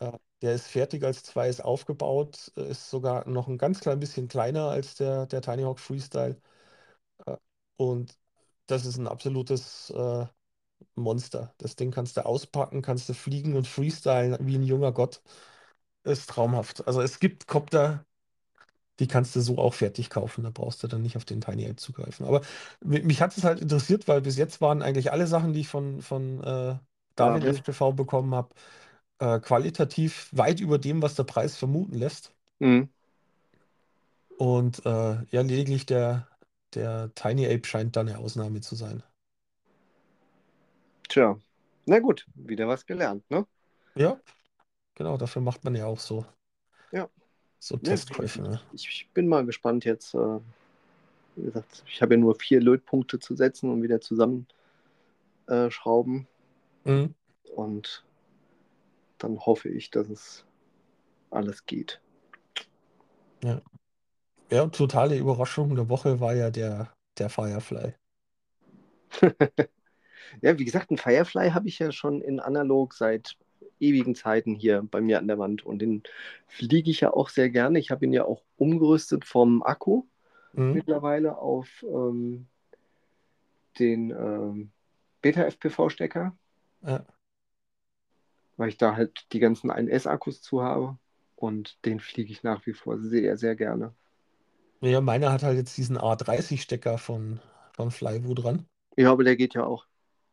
Äh, 0.00 0.12
der 0.42 0.54
ist 0.54 0.68
fertig 0.68 1.04
als 1.04 1.22
2S 1.24 1.60
aufgebaut, 1.60 2.48
ist 2.56 2.90
sogar 2.90 3.28
noch 3.28 3.48
ein 3.48 3.58
ganz 3.58 3.80
klein 3.80 4.00
bisschen 4.00 4.28
kleiner 4.28 4.70
als 4.70 4.94
der, 4.94 5.26
der 5.26 5.42
Tiny 5.42 5.62
Hawk 5.62 5.78
Freestyle. 5.78 6.40
Äh, 7.26 7.36
und 7.76 8.18
das 8.66 8.86
ist 8.86 8.96
ein 8.98 9.08
absolutes 9.08 9.90
äh, 9.90 10.26
Monster. 10.94 11.54
Das 11.58 11.76
Ding 11.76 11.90
kannst 11.90 12.16
du 12.16 12.24
auspacken, 12.24 12.82
kannst 12.82 13.08
du 13.08 13.14
fliegen 13.14 13.56
und 13.56 13.66
freestylen 13.66 14.36
wie 14.46 14.56
ein 14.56 14.62
junger 14.62 14.92
Gott. 14.92 15.22
Ist 16.04 16.30
traumhaft. 16.30 16.86
Also 16.86 17.02
es 17.02 17.20
gibt 17.20 17.46
Copter, 17.46 18.06
die 19.00 19.08
kannst 19.08 19.34
du 19.36 19.40
so 19.40 19.58
auch 19.58 19.74
fertig 19.74 20.10
kaufen. 20.10 20.44
Da 20.44 20.50
brauchst 20.50 20.82
du 20.82 20.88
dann 20.88 21.02
nicht 21.02 21.16
auf 21.16 21.24
den 21.24 21.40
Tiny 21.40 21.66
Ape 21.66 21.76
zugreifen. 21.76 22.26
Aber 22.26 22.42
mi- 22.84 23.02
mich 23.02 23.22
hat 23.22 23.36
es 23.36 23.44
halt 23.44 23.60
interessiert, 23.60 24.08
weil 24.08 24.20
bis 24.22 24.36
jetzt 24.36 24.60
waren 24.60 24.82
eigentlich 24.82 25.12
alle 25.12 25.26
Sachen, 25.26 25.52
die 25.54 25.60
ich 25.60 25.68
von, 25.68 26.02
von 26.02 26.42
äh, 26.44 26.76
David 27.16 27.44
David. 27.44 27.46
FPV 27.46 27.92
bekommen 27.92 28.34
habe, 28.34 28.54
äh, 29.20 29.40
qualitativ 29.40 30.28
weit 30.32 30.60
über 30.60 30.78
dem, 30.78 31.02
was 31.02 31.14
der 31.16 31.24
Preis 31.24 31.56
vermuten 31.56 31.94
lässt. 31.96 32.34
Mhm. 32.60 32.90
Und 34.38 34.84
äh, 34.86 35.22
ja, 35.30 35.42
lediglich 35.42 35.86
der, 35.86 36.26
der 36.74 37.14
Tiny 37.14 37.46
Ape 37.46 37.64
scheint 37.66 37.94
da 37.96 38.00
eine 38.00 38.18
Ausnahme 38.18 38.60
zu 38.60 38.74
sein. 38.74 39.02
Tja. 41.08 41.36
Na 41.86 41.98
gut, 42.00 42.26
wieder 42.34 42.68
was 42.68 42.86
gelernt, 42.86 43.28
ne? 43.30 43.46
Ja, 43.94 44.20
genau, 44.96 45.16
dafür 45.18 45.42
macht 45.42 45.64
man 45.64 45.74
ja 45.76 45.86
auch 45.86 46.00
so, 46.00 46.26
Ja. 46.92 47.08
So 47.60 47.76
Ja, 47.76 47.82
Testkäufe. 47.82 48.42
Ne? 48.42 48.60
Ich, 48.72 48.88
ich 48.88 49.08
bin 49.14 49.28
mal 49.28 49.46
gespannt 49.46 49.84
jetzt. 49.84 50.14
Äh, 50.14 50.40
wie 51.36 51.44
gesagt, 51.44 51.84
ich 51.86 52.02
habe 52.02 52.14
ja 52.14 52.20
nur 52.20 52.34
vier 52.34 52.60
Lötpunkte 52.60 53.20
zu 53.20 53.36
setzen 53.36 53.70
und 53.70 53.82
wieder 53.82 54.00
zusammenschrauben. 54.00 56.26
Äh. 56.26 56.82
Mhm. 56.82 57.14
und 57.54 58.04
dann 59.18 59.38
hoffe 59.38 59.68
ich, 59.68 59.90
dass 59.90 60.08
es 60.08 60.46
alles 61.30 61.66
geht. 61.66 62.00
Ja, 63.42 63.60
und 64.62 64.74
totale 64.74 65.18
Überraschung 65.18 65.74
der 65.74 65.90
Woche 65.90 66.20
war 66.20 66.34
ja 66.34 66.50
der, 66.50 66.90
der 67.18 67.28
Firefly. 67.28 67.92
Ja, 70.42 70.56
wie 70.58 70.64
gesagt, 70.64 70.90
einen 70.90 70.98
Firefly 70.98 71.50
habe 71.50 71.68
ich 71.68 71.80
ja 71.80 71.90
schon 71.90 72.22
in 72.22 72.38
analog 72.38 72.94
seit 72.94 73.36
ewigen 73.80 74.14
Zeiten 74.14 74.54
hier 74.54 74.82
bei 74.82 75.00
mir 75.00 75.18
an 75.18 75.28
der 75.28 75.38
Wand 75.38 75.64
und 75.66 75.80
den 75.80 76.02
fliege 76.48 76.90
ich 76.90 77.00
ja 77.00 77.12
auch 77.12 77.28
sehr 77.30 77.50
gerne. 77.50 77.78
Ich 77.78 77.90
habe 77.90 78.04
ihn 78.06 78.12
ja 78.12 78.24
auch 78.24 78.42
umgerüstet 78.56 79.24
vom 79.24 79.62
Akku 79.62 80.04
Mhm. 80.54 80.72
mittlerweile 80.72 81.38
auf 81.38 81.84
ähm, 81.84 82.48
den 83.78 84.10
ähm, 84.10 84.72
Beta-FPV-Stecker, 85.22 86.36
Ja. 86.82 87.04
weil 88.56 88.68
ich 88.68 88.76
da 88.78 88.94
halt 88.96 89.26
die 89.32 89.40
ganzen 89.40 89.70
1S-Akkus 89.70 90.40
zu 90.42 90.62
habe 90.62 90.98
und 91.36 91.84
den 91.84 91.98
fliege 92.00 92.32
ich 92.32 92.42
nach 92.42 92.64
wie 92.66 92.74
vor 92.74 92.98
sehr, 92.98 93.36
sehr 93.36 93.56
gerne. 93.56 93.94
Ja, 94.82 95.00
meiner 95.00 95.32
hat 95.32 95.42
halt 95.42 95.56
jetzt 95.56 95.76
diesen 95.76 95.96
A30-Stecker 95.98 96.98
von, 96.98 97.40
von 97.72 97.90
Flywo 97.90 98.34
dran. 98.34 98.66
Ja, 98.96 99.10
aber 99.12 99.24
der 99.24 99.36
geht 99.36 99.54
ja 99.54 99.64
auch. 99.64 99.86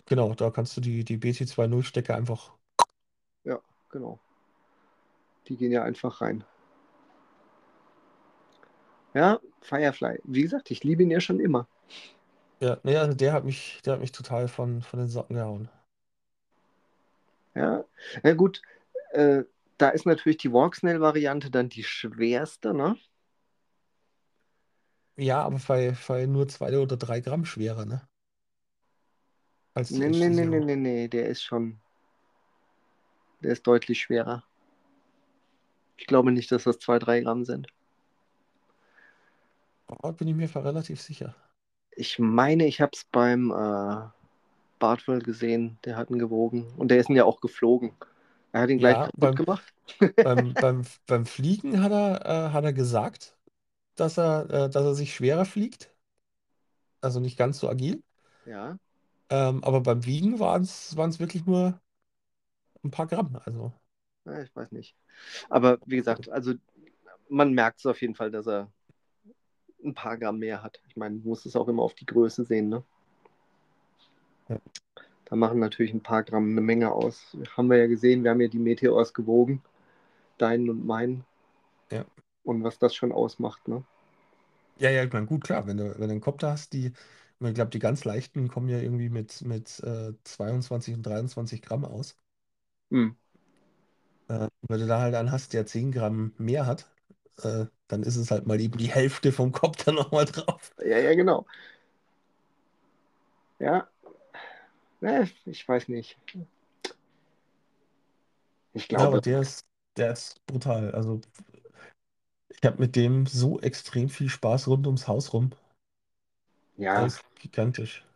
Genau, 0.05 0.33
da 0.33 0.51
kannst 0.51 0.75
du 0.77 0.81
die, 0.81 1.03
die 1.05 1.17
BT20-Stecker 1.17 2.15
einfach. 2.15 2.56
Genau. 3.89 4.19
Die 5.47 5.55
gehen 5.55 5.71
ja 5.71 5.83
einfach 5.83 6.21
rein. 6.21 6.43
Ja, 9.13 9.39
Firefly. 9.61 10.19
Wie 10.25 10.41
gesagt, 10.41 10.69
ich 10.71 10.83
liebe 10.83 11.03
ihn 11.03 11.11
ja 11.11 11.19
schon 11.19 11.39
immer. 11.39 11.67
Ja, 12.59 12.79
nee, 12.83 12.97
also 12.97 13.13
der 13.13 13.33
hat 13.33 13.45
mich, 13.45 13.81
der 13.85 13.93
hat 13.93 13.99
mich 13.99 14.11
total 14.11 14.47
von, 14.47 14.81
von 14.81 14.99
den 14.99 15.09
Socken 15.09 15.35
gehauen. 15.35 15.69
Ja, 17.55 17.83
na 18.23 18.33
gut. 18.33 18.61
Äh, 19.11 19.43
da 19.77 19.89
ist 19.89 20.05
natürlich 20.05 20.37
die 20.37 20.51
Walksnail-Variante 20.51 21.49
dann 21.51 21.69
die 21.69 21.83
schwerste, 21.83 22.73
ne? 22.73 22.97
Ja, 25.15 25.41
aber 25.41 25.59
bei, 25.67 25.95
bei 26.07 26.25
nur 26.25 26.47
zwei 26.47 26.77
oder 26.77 26.97
drei 26.97 27.21
Gramm 27.21 27.45
schwerer, 27.45 27.85
ne? 27.85 28.07
Als 29.73 29.91
Nee, 29.91 30.09
nee, 30.09 30.29
nee, 30.29 30.45
nee, 30.45 30.59
nee, 30.59 30.75
nee, 30.75 31.07
der 31.07 31.27
ist 31.27 31.43
schon. 31.43 31.79
Der 33.41 33.51
ist 33.51 33.65
deutlich 33.67 34.01
schwerer. 34.01 34.43
Ich 35.97 36.07
glaube 36.07 36.31
nicht, 36.31 36.51
dass 36.51 36.63
das 36.63 36.79
2-3 36.79 37.21
Gramm 37.21 37.45
sind. 37.45 37.67
Da 39.87 40.11
bin 40.11 40.27
ich 40.27 40.35
mir 40.35 40.53
relativ 40.63 41.01
sicher. 41.01 41.35
Ich 41.91 42.19
meine, 42.19 42.65
ich 42.67 42.81
habe 42.81 42.91
es 42.93 43.05
beim 43.05 43.51
äh, 43.51 44.07
Bartwell 44.79 45.19
gesehen. 45.19 45.77
Der 45.85 45.95
hat 45.95 46.09
ihn 46.09 46.19
gewogen. 46.19 46.67
Und 46.77 46.89
der 46.89 46.99
ist 46.99 47.09
ihn 47.09 47.15
ja 47.15 47.25
auch 47.25 47.41
geflogen. 47.41 47.91
Er 48.51 48.61
hat 48.61 48.69
ihn 48.69 48.79
gleich 48.79 48.95
Ja, 48.95 49.09
beim- 49.15 49.35
gemacht. 49.35 49.73
Beim, 50.15 50.53
beim, 50.61 50.85
beim 51.07 51.25
Fliegen 51.25 51.81
hat 51.81 51.91
er, 51.91 52.25
äh, 52.25 52.49
hat 52.51 52.63
er 52.65 52.73
gesagt, 52.73 53.35
dass 53.95 54.17
er, 54.17 54.43
äh, 54.49 54.69
dass 54.69 54.83
er 54.83 54.93
sich 54.95 55.15
schwerer 55.15 55.45
fliegt. 55.45 55.91
Also 57.01 57.19
nicht 57.19 57.37
ganz 57.37 57.59
so 57.59 57.69
agil. 57.69 58.03
Ja. 58.45 58.77
Ähm, 59.29 59.63
aber 59.63 59.81
beim 59.81 60.05
Wiegen 60.05 60.39
waren 60.39 60.63
es 60.63 60.95
wirklich 61.19 61.45
nur 61.45 61.79
ein 62.83 62.91
paar 62.91 63.07
Gramm. 63.07 63.39
Also, 63.45 63.71
Ja, 64.25 64.41
ich 64.41 64.55
weiß 64.55 64.71
nicht. 64.71 64.95
Aber 65.49 65.79
wie 65.85 65.97
gesagt, 65.97 66.29
also 66.29 66.53
man 67.29 67.53
merkt 67.53 67.79
es 67.79 67.85
auf 67.85 68.01
jeden 68.01 68.15
Fall, 68.15 68.31
dass 68.31 68.47
er 68.47 68.71
ein 69.83 69.93
paar 69.93 70.17
Gramm 70.17 70.39
mehr 70.39 70.63
hat. 70.63 70.81
Ich 70.87 70.95
meine, 70.95 71.19
du 71.19 71.29
musst 71.29 71.45
es 71.45 71.55
auch 71.55 71.67
immer 71.67 71.83
auf 71.83 71.93
die 71.93 72.05
Größe 72.05 72.43
sehen, 72.43 72.69
ne? 72.69 72.83
Ja. 74.49 74.59
Da 75.25 75.35
machen 75.35 75.59
natürlich 75.59 75.93
ein 75.93 76.01
paar 76.03 76.23
Gramm 76.23 76.51
eine 76.51 76.61
Menge 76.61 76.91
aus. 76.91 77.35
Haben 77.55 77.69
wir 77.69 77.77
ja 77.77 77.87
gesehen, 77.87 78.23
wir 78.23 78.31
haben 78.31 78.41
ja 78.41 78.47
die 78.47 78.59
Meteors 78.59 79.13
gewogen, 79.13 79.61
deinen 80.37 80.69
und 80.69 80.85
meinen. 80.85 81.25
Ja. 81.91 82.05
Und 82.43 82.63
was 82.63 82.79
das 82.79 82.95
schon 82.95 83.11
ausmacht, 83.11 83.67
ne? 83.67 83.83
ja, 84.79 84.89
ja, 84.89 85.03
ich 85.03 85.11
meine, 85.11 85.25
gut, 85.25 85.43
klar, 85.43 85.67
wenn 85.67 85.77
du, 85.77 85.91
wenn 85.99 86.07
du 86.07 86.11
einen 86.11 86.21
Kopter 86.21 86.51
hast, 86.51 86.73
die, 86.73 86.93
ich 87.39 87.53
glaube, 87.53 87.71
die 87.71 87.79
ganz 87.79 88.05
leichten 88.05 88.47
kommen 88.47 88.69
ja 88.69 88.79
irgendwie 88.79 89.09
mit, 89.09 89.41
mit 89.43 89.79
äh, 89.81 90.13
22 90.23 90.95
und 90.95 91.03
23 91.03 91.61
Gramm 91.61 91.85
aus. 91.85 92.17
Hm. 92.91 93.15
Äh, 94.27 94.47
wenn 94.67 94.79
du 94.79 94.87
da 94.87 94.99
halt 95.01 95.15
einen 95.15 95.31
hast, 95.31 95.53
der 95.53 95.65
10 95.65 95.91
Gramm 95.91 96.33
mehr 96.37 96.65
hat, 96.65 96.89
äh, 97.43 97.65
dann 97.87 98.03
ist 98.03 98.15
es 98.17 98.31
halt 98.31 98.45
mal 98.45 98.59
eben 98.59 98.77
die 98.77 98.91
Hälfte 98.91 99.31
vom 99.31 99.51
Kopter 99.51 99.91
nochmal 99.93 100.25
drauf. 100.25 100.73
Ja, 100.79 100.97
ja, 100.99 101.15
genau. 101.15 101.45
Ja. 103.59 103.87
Ne, 105.01 105.29
ich 105.45 105.67
weiß 105.67 105.89
nicht. 105.89 106.17
Ich 108.73 108.87
Ja, 108.89 108.99
aber 108.99 109.11
glaube, 109.11 109.21
der 109.21 109.41
ist, 109.41 109.65
der 109.95 110.11
ist 110.13 110.45
brutal. 110.45 110.91
Also, 110.91 111.21
ich 112.49 112.63
habe 112.63 112.79
mit 112.79 112.95
dem 112.95 113.25
so 113.25 113.59
extrem 113.59 114.09
viel 114.09 114.29
Spaß 114.29 114.67
rund 114.67 114.87
ums 114.87 115.07
Haus 115.07 115.33
rum. 115.33 115.51
ja, 116.77 116.95
Der 116.95 117.07
ist 117.07 117.21
gigantisch. 117.39 118.06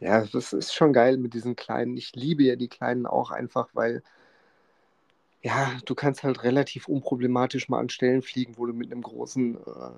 Ja, 0.00 0.24
das 0.26 0.52
ist 0.52 0.74
schon 0.74 0.92
geil 0.92 1.16
mit 1.18 1.34
diesen 1.34 1.56
kleinen. 1.56 1.96
Ich 1.96 2.14
liebe 2.14 2.42
ja 2.44 2.56
die 2.56 2.68
kleinen 2.68 3.06
auch 3.06 3.30
einfach, 3.30 3.68
weil 3.74 4.02
ja, 5.42 5.78
du 5.84 5.94
kannst 5.94 6.22
halt 6.24 6.42
relativ 6.44 6.88
unproblematisch 6.88 7.68
mal 7.68 7.80
an 7.80 7.88
Stellen 7.88 8.22
fliegen, 8.22 8.56
wo 8.56 8.66
du 8.66 8.72
mit 8.72 8.90
einem 8.92 9.02
großen 9.02 9.56
äh, 9.56 9.90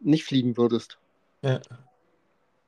nicht 0.00 0.24
fliegen 0.24 0.56
würdest. 0.56 0.98
Ja. 1.42 1.60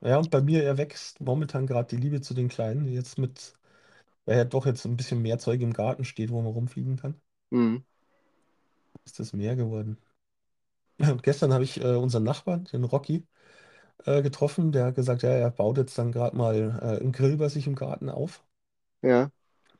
Ja, 0.01 0.17
und 0.19 0.29
bei 0.29 0.39
mir 0.41 0.63
erwächst 0.63 1.19
momentan 1.21 1.65
gerade 1.67 1.87
die 1.95 2.01
Liebe 2.01 2.21
zu 2.21 2.33
den 2.35 2.47
Kleinen. 2.49 2.87
Jetzt 2.87 3.17
mit, 3.17 3.57
weil 4.25 4.37
ja 4.37 4.45
doch 4.45 4.65
jetzt 4.67 4.85
ein 4.85 4.97
bisschen 4.97 5.21
mehr 5.23 5.39
Zeug 5.39 5.61
im 5.61 5.73
Garten 5.73 6.05
steht, 6.05 6.31
wo 6.31 6.41
man 6.43 6.53
rumfliegen 6.53 6.97
kann, 6.97 7.21
Mhm. 7.51 7.83
ist 9.05 9.19
das 9.19 9.31
mehr 9.33 9.55
geworden. 9.55 9.97
Und 10.99 11.23
gestern 11.23 11.53
habe 11.53 11.63
ich 11.63 11.79
äh, 11.81 11.95
unseren 11.95 12.23
Nachbarn, 12.23 12.65
den 12.65 12.83
Rocky, 12.83 13.27
äh, 14.05 14.21
getroffen. 14.21 14.71
Der 14.71 14.85
hat 14.87 14.95
gesagt, 14.95 15.23
ja, 15.23 15.29
er 15.31 15.51
baut 15.51 15.77
jetzt 15.77 15.97
dann 15.97 16.11
gerade 16.11 16.35
mal 16.37 16.55
äh, 16.81 17.01
einen 17.01 17.11
Grill 17.11 17.37
bei 17.37 17.49
sich 17.49 17.67
im 17.67 17.75
Garten 17.75 18.09
auf. 18.09 18.43
Ja, 19.01 19.31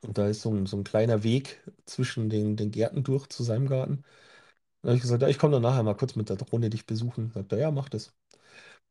Und 0.02 0.18
da 0.18 0.28
ist 0.28 0.42
so 0.42 0.50
ein, 0.52 0.66
so 0.66 0.76
ein 0.76 0.84
kleiner 0.84 1.22
Weg 1.22 1.62
zwischen 1.86 2.28
den, 2.28 2.56
den 2.56 2.70
Gärten 2.70 3.02
durch 3.04 3.26
zu 3.28 3.42
seinem 3.42 3.68
Garten. 3.68 4.04
Da 4.82 4.88
habe 4.90 4.96
ich 4.96 5.02
gesagt, 5.02 5.22
ja, 5.22 5.28
ich 5.28 5.38
komme 5.38 5.54
dann 5.54 5.62
nachher 5.62 5.82
mal 5.84 5.96
kurz 5.96 6.16
mit 6.16 6.28
der 6.30 6.36
Drohne 6.36 6.70
dich 6.70 6.86
besuchen. 6.86 7.32
Sagt 7.34 7.52
er, 7.52 7.58
ja, 7.58 7.70
mach 7.72 7.88
das. 7.90 8.14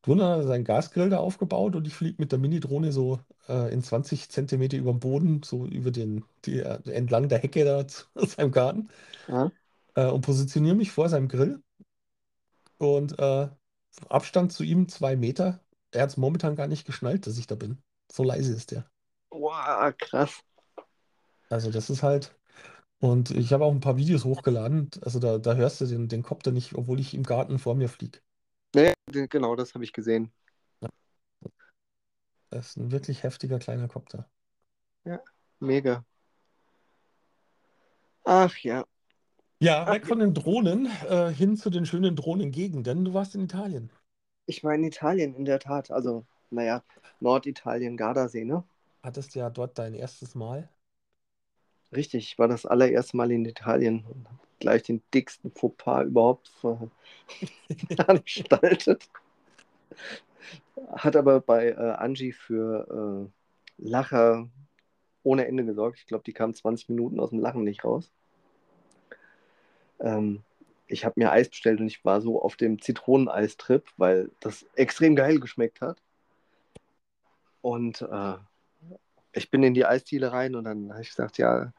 Drin 0.04 0.22
hat 0.22 0.40
er 0.40 0.48
seinen 0.48 0.66
Gasgrill 0.66 1.10
da 1.12 1.18
aufgebaut 1.20 1.76
und 1.76 1.88
ich 1.88 1.96
fliege 1.96 2.18
mit 2.22 2.32
der 2.32 2.40
Mini-Drohne 2.40 2.92
so 2.94 3.20
äh, 3.50 3.74
in 3.74 3.84
20 3.84 4.30
Zentimeter 4.32 4.78
über 4.78 4.92
dem 4.94 5.00
Boden, 5.02 5.44
so 5.44 5.66
über 5.68 5.92
den, 5.92 6.26
die, 6.46 6.60
äh, 6.60 6.80
entlang 6.92 7.30
der 7.30 7.40
Hecke 7.40 7.66
da 7.66 7.88
zu 7.88 8.06
seinem 8.16 8.52
Garten 8.52 8.90
ja. 9.28 9.52
äh, 9.96 10.06
und 10.08 10.22
positioniere 10.22 10.76
mich 10.76 10.92
vor 10.92 11.10
seinem 11.10 11.28
Grill. 11.28 11.62
Und 12.78 13.18
äh, 13.20 13.50
Abstand 14.10 14.52
zu 14.54 14.64
ihm 14.64 14.88
zwei 14.88 15.16
Meter. 15.16 15.60
Er 15.92 16.04
hat 16.04 16.10
es 16.10 16.18
momentan 16.18 16.56
gar 16.56 16.68
nicht 16.68 16.86
geschnallt, 16.86 17.28
dass 17.28 17.38
ich 17.38 17.48
da 17.48 17.56
bin. 17.56 17.82
So 18.12 18.24
leise 18.24 18.54
ist 18.54 18.72
der. 18.72 18.86
Wow, 19.30 19.94
krass. 19.98 20.44
Also 21.50 21.72
das 21.72 21.90
ist 21.90 22.04
halt. 22.04 22.36
Und 23.00 23.32
ich 23.32 23.52
habe 23.54 23.66
auch 23.66 23.72
ein 23.72 23.80
paar 23.80 23.98
Videos 23.98 24.24
hochgeladen. 24.24 24.90
Also 25.02 25.20
da, 25.20 25.38
da 25.38 25.56
hörst 25.56 25.82
du 25.82 25.86
den, 25.86 26.08
den 26.08 26.24
Kopter 26.24 26.52
nicht, 26.52 26.74
obwohl 26.76 27.00
ich 27.00 27.14
im 27.14 27.24
Garten 27.24 27.60
vor 27.60 27.76
mir 27.76 27.90
fliege. 27.90 28.20
Nee, 28.74 28.94
genau, 29.12 29.56
das 29.56 29.74
habe 29.74 29.84
ich 29.84 29.94
gesehen. 29.94 30.32
Das 32.50 32.70
ist 32.70 32.78
ein 32.78 32.92
wirklich 32.92 33.24
heftiger 33.24 33.60
kleiner 33.60 33.88
Kopter. 33.88 34.30
Mega. 35.60 36.06
Ach 38.26 38.56
ja. 38.60 38.86
Ja, 39.64 39.90
weg 39.90 40.06
von 40.06 40.20
den 40.20 40.34
Drohnen 40.36 40.86
äh, 41.10 41.30
hin 41.34 41.56
zu 41.58 41.70
den 41.72 41.86
schönen 41.88 42.16
Drohnengegenden. 42.16 43.04
Du 43.06 43.14
warst 43.16 43.34
in 43.36 43.42
Italien. 43.46 43.90
ich 44.46 44.64
war 44.64 44.74
in 44.74 44.84
Italien, 44.86 45.36
in 45.36 45.44
der 45.46 45.60
Tat. 45.60 45.92
Also, 45.92 46.26
naja, 46.50 46.84
Norditalien, 47.20 47.98
Gardasee, 47.98 48.46
ne? 48.46 48.64
Hattest 49.04 49.36
ja 49.36 49.50
dort 49.50 49.78
dein 49.78 49.94
erstes 49.94 50.34
Mal. 50.36 50.70
Richtig, 51.96 52.26
ich 52.32 52.40
war 52.40 52.48
das 52.50 52.66
allererste 52.66 53.16
Mal 53.16 53.32
in 53.32 53.46
Italien 53.46 54.04
und 54.06 54.28
hab 54.30 54.60
gleich 54.60 54.84
den 54.84 55.02
dicksten 55.14 55.52
Fauxpas 55.52 56.04
überhaupt 56.06 56.50
ver- 56.50 56.90
veranstaltet. 57.96 59.08
Hat 60.96 61.16
aber 61.16 61.42
bei 61.42 61.70
äh, 61.70 61.76
Angie 61.76 62.32
für 62.34 63.30
äh, 63.80 63.84
Lacher 63.90 64.50
ohne 65.24 65.48
Ende 65.48 65.66
gesorgt. 65.66 66.00
Ich 66.00 66.08
glaube, 66.08 66.24
die 66.26 66.34
kam 66.34 66.54
20 66.54 66.90
Minuten 66.90 67.20
aus 67.20 67.32
dem 67.32 67.40
Lachen 67.40 67.64
nicht 67.64 67.84
raus. 67.86 68.12
Ähm, 70.04 70.44
ich 70.88 71.06
habe 71.06 71.16
mir 71.18 71.32
Eis 71.32 71.50
bestellt 71.50 71.80
und 71.80 71.88
ich 71.88 72.06
war 72.06 72.22
so 72.22 72.42
auf 72.42 72.56
dem 72.56 72.80
Zitroneneistrip, 72.82 73.86
weil 73.98 74.30
das 74.42 74.66
extrem 74.76 75.16
geil 75.16 75.40
geschmeckt 75.40 75.82
hat. 75.82 75.98
Und 77.62 78.02
äh, 78.02 78.36
ich 79.32 79.50
bin 79.50 79.64
in 79.64 79.74
die 79.74 79.86
Eisdiele 79.86 80.32
rein 80.32 80.56
und 80.56 80.66
dann 80.66 80.92
habe 80.92 81.02
ich 81.02 81.10
gesagt, 81.10 81.38
ja, 81.38 81.74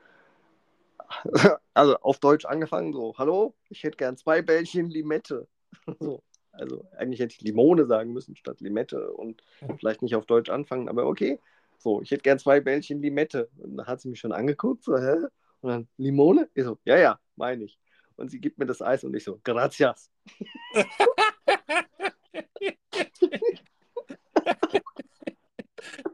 also 1.75 1.97
auf 1.99 2.19
Deutsch 2.19 2.47
angefangen, 2.47 2.93
so, 2.93 3.15
hallo, 3.19 3.55
ich 3.69 3.85
hätte 3.85 3.99
gern 3.99 4.17
zwei 4.17 4.43
Bällchen 4.43 4.91
Limette. 4.91 5.47
So, 6.01 6.23
also 6.53 6.87
eigentlich 6.97 7.21
hätte 7.21 7.35
ich 7.35 7.43
Limone 7.43 7.85
sagen 7.85 8.13
müssen 8.13 8.37
statt 8.37 8.61
Limette 8.61 9.13
und 9.13 9.43
vielleicht 9.77 10.03
nicht 10.03 10.15
auf 10.15 10.25
Deutsch 10.25 10.49
anfangen, 10.49 10.89
aber 10.89 11.07
okay. 11.07 11.39
So, 11.79 12.01
ich 12.01 12.11
hätte 12.11 12.23
gern 12.23 12.39
zwei 12.39 12.61
Bällchen 12.61 13.03
Limette. 13.03 13.51
Und 13.59 13.77
dann 13.77 13.87
hat 13.87 14.01
sie 14.01 14.09
mich 14.09 14.21
schon 14.21 14.33
angeguckt, 14.33 14.85
so, 14.85 14.97
hä? 14.97 15.27
Und 15.61 15.69
dann 15.69 15.89
Limone? 15.99 16.49
Ich 16.55 16.65
so, 16.65 16.79
ja, 16.85 16.97
ja, 16.97 17.19
meine 17.37 17.65
ich. 17.65 17.79
Und 18.17 18.31
sie 18.31 18.41
gibt 18.41 18.59
mir 18.59 18.67
das 18.67 18.81
Eis 18.83 19.05
und 19.05 19.15
ich 19.15 19.25
so, 19.25 19.41
gracias. 19.43 20.11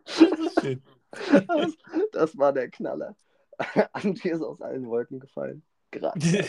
Das 0.05 0.39
ist 0.39 0.61
schön. 0.61 0.83
Das, 1.47 1.77
das 2.13 2.39
war 2.39 2.53
der 2.53 2.71
Knaller. 2.71 3.17
Antje 3.93 4.33
ist 4.33 4.43
aus 4.43 4.61
allen 4.61 4.87
Wolken 4.87 5.21
gefallen. 5.21 5.63
Gracias. 5.91 6.49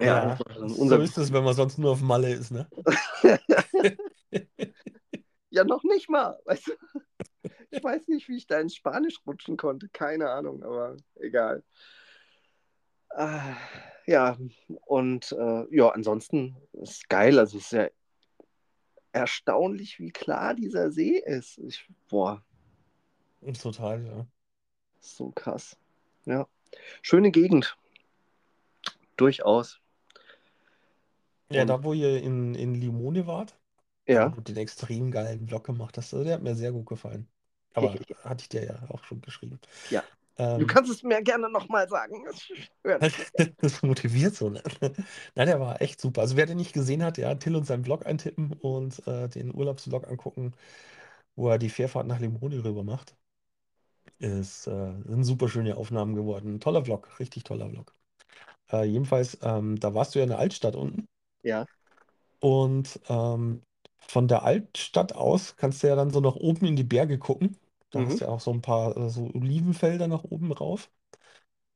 Ja, 0.00 0.38
war 0.38 0.54
dann 0.54 0.68
so 0.70 0.80
unser 0.80 1.00
ist 1.00 1.18
es, 1.18 1.32
wenn 1.32 1.44
man 1.44 1.54
sonst 1.54 1.78
nur 1.78 1.92
auf 1.92 2.00
Malle 2.00 2.32
ist, 2.32 2.50
ne? 2.50 2.68
Ja, 5.52 5.64
noch 5.64 5.82
nicht 5.82 6.08
mal. 6.08 6.38
Weißt 6.44 6.68
du? 6.68 6.72
Ich 7.70 7.82
weiß 7.82 8.06
nicht, 8.08 8.28
wie 8.28 8.36
ich 8.36 8.46
da 8.46 8.60
ins 8.60 8.76
Spanisch 8.76 9.20
rutschen 9.26 9.56
konnte. 9.56 9.88
Keine 9.88 10.30
Ahnung, 10.30 10.62
aber 10.62 10.96
egal. 11.16 11.64
Ah, 13.10 13.56
ja, 14.06 14.38
und 14.86 15.32
äh, 15.32 15.76
ja, 15.76 15.88
ansonsten 15.90 16.56
ist 16.72 17.08
geil. 17.08 17.38
Also 17.38 17.58
es 17.58 17.64
ist 17.64 17.72
ja 17.72 17.88
erstaunlich, 19.12 19.98
wie 19.98 20.10
klar 20.10 20.54
dieser 20.54 20.90
See 20.90 21.18
ist. 21.18 21.58
Ich, 21.58 21.88
boah, 22.08 22.42
Total, 23.60 24.04
ja. 24.04 24.26
so 25.00 25.30
krass. 25.30 25.76
Ja. 26.26 26.46
Schöne 27.02 27.30
Gegend. 27.30 27.76
Durchaus. 29.16 29.80
Ja, 31.50 31.62
Und- 31.62 31.68
da 31.68 31.82
wo 31.82 31.92
ihr 31.92 32.22
in, 32.22 32.54
in 32.54 32.74
Limone 32.74 33.26
wart, 33.26 33.56
Ja. 34.06 34.28
du 34.28 34.40
den 34.40 34.56
extrem 34.56 35.10
geilen 35.10 35.48
Vlog 35.48 35.64
gemacht 35.64 35.96
hast, 35.98 36.12
also 36.14 36.24
der 36.24 36.34
hat 36.34 36.42
mir 36.42 36.54
sehr 36.54 36.72
gut 36.72 36.86
gefallen. 36.86 37.26
Aber 37.74 37.94
hatte 38.24 38.42
ich 38.42 38.48
dir 38.48 38.64
ja 38.64 38.82
auch 38.88 39.04
schon 39.04 39.20
geschrieben. 39.20 39.60
Ja. 39.90 40.02
Ähm, 40.40 40.60
Du 40.60 40.66
kannst 40.66 40.90
es 40.90 41.02
mir 41.02 41.22
gerne 41.22 41.50
nochmal 41.50 41.88
sagen. 41.88 42.24
Das. 42.98 43.14
Das 43.60 43.82
motiviert 43.82 44.34
so, 44.34 44.50
ne? 44.50 44.62
Nein, 45.34 45.46
der 45.46 45.60
war 45.60 45.80
echt 45.82 46.00
super. 46.00 46.22
Also 46.22 46.36
wer 46.36 46.46
den 46.46 46.56
nicht 46.58 46.72
gesehen 46.72 47.02
hat, 47.02 47.18
ja, 47.18 47.34
Till 47.34 47.56
und 47.56 47.64
seinen 47.66 47.84
Vlog 47.84 48.06
eintippen 48.06 48.52
und 48.52 49.06
äh, 49.06 49.28
den 49.28 49.54
Urlaubsvlog 49.54 50.06
angucken, 50.08 50.54
wo 51.36 51.48
er 51.50 51.58
die 51.58 51.70
Fährfahrt 51.70 52.06
nach 52.06 52.20
Limoni 52.20 52.58
rüber 52.58 52.84
macht. 52.84 53.16
Ist, 54.18 54.66
äh, 54.66 54.92
sind 55.06 55.24
super 55.24 55.48
schöne 55.48 55.76
Aufnahmen 55.76 56.14
geworden. 56.14 56.60
Toller 56.60 56.84
Vlog, 56.84 57.18
richtig 57.20 57.44
toller 57.44 57.68
Vlog. 57.70 57.94
Äh, 58.72 58.84
jedenfalls, 58.84 59.38
ähm, 59.42 59.78
da 59.80 59.94
warst 59.94 60.14
du 60.14 60.20
ja 60.20 60.24
in 60.24 60.30
der 60.30 60.38
Altstadt 60.40 60.76
unten 60.76 61.08
Ja. 61.42 61.66
und 62.40 63.00
ähm, 63.08 63.62
von 63.98 64.28
der 64.28 64.42
Altstadt 64.44 65.14
aus 65.14 65.56
kannst 65.56 65.82
du 65.82 65.88
ja 65.88 65.96
dann 65.96 66.10
so 66.10 66.20
nach 66.20 66.36
oben 66.36 66.66
in 66.66 66.76
die 66.76 66.84
Berge 66.84 67.18
gucken. 67.18 67.56
Da 67.90 68.02
Mhm. 68.02 68.04
hast 68.04 68.20
du 68.20 68.24
ja 68.26 68.30
auch 68.30 68.40
so 68.40 68.52
ein 68.52 68.62
paar 68.62 68.96
äh, 68.96 69.10
so 69.10 69.30
Olivenfelder 69.34 70.08
nach 70.08 70.24
oben 70.24 70.52
rauf. 70.52 70.90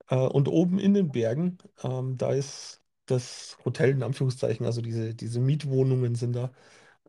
Äh, 0.08 0.16
und 0.16 0.48
oben 0.48 0.78
in 0.78 0.94
den 0.94 1.10
Bergen, 1.12 1.58
ähm, 1.82 2.16
da 2.18 2.32
ist 2.32 2.82
das 3.06 3.58
Hotel 3.64 3.90
in 3.90 4.02
Anführungszeichen, 4.02 4.66
also 4.66 4.80
diese, 4.82 5.14
diese 5.14 5.40
Mietwohnungen 5.40 6.14
sind 6.14 6.34
da, 6.34 6.52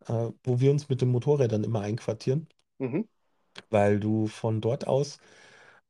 äh, 0.08 0.32
wo 0.44 0.60
wir 0.60 0.72
uns 0.72 0.90
mit 0.90 1.02
den 1.02 1.10
Motorrädern 1.12 1.64
immer 1.64 1.82
einquartieren, 1.82 2.48
Mhm. 2.80 3.06
weil 3.70 4.00
du 4.00 4.26
von 4.28 4.60
dort 4.62 4.88
aus 4.88 5.20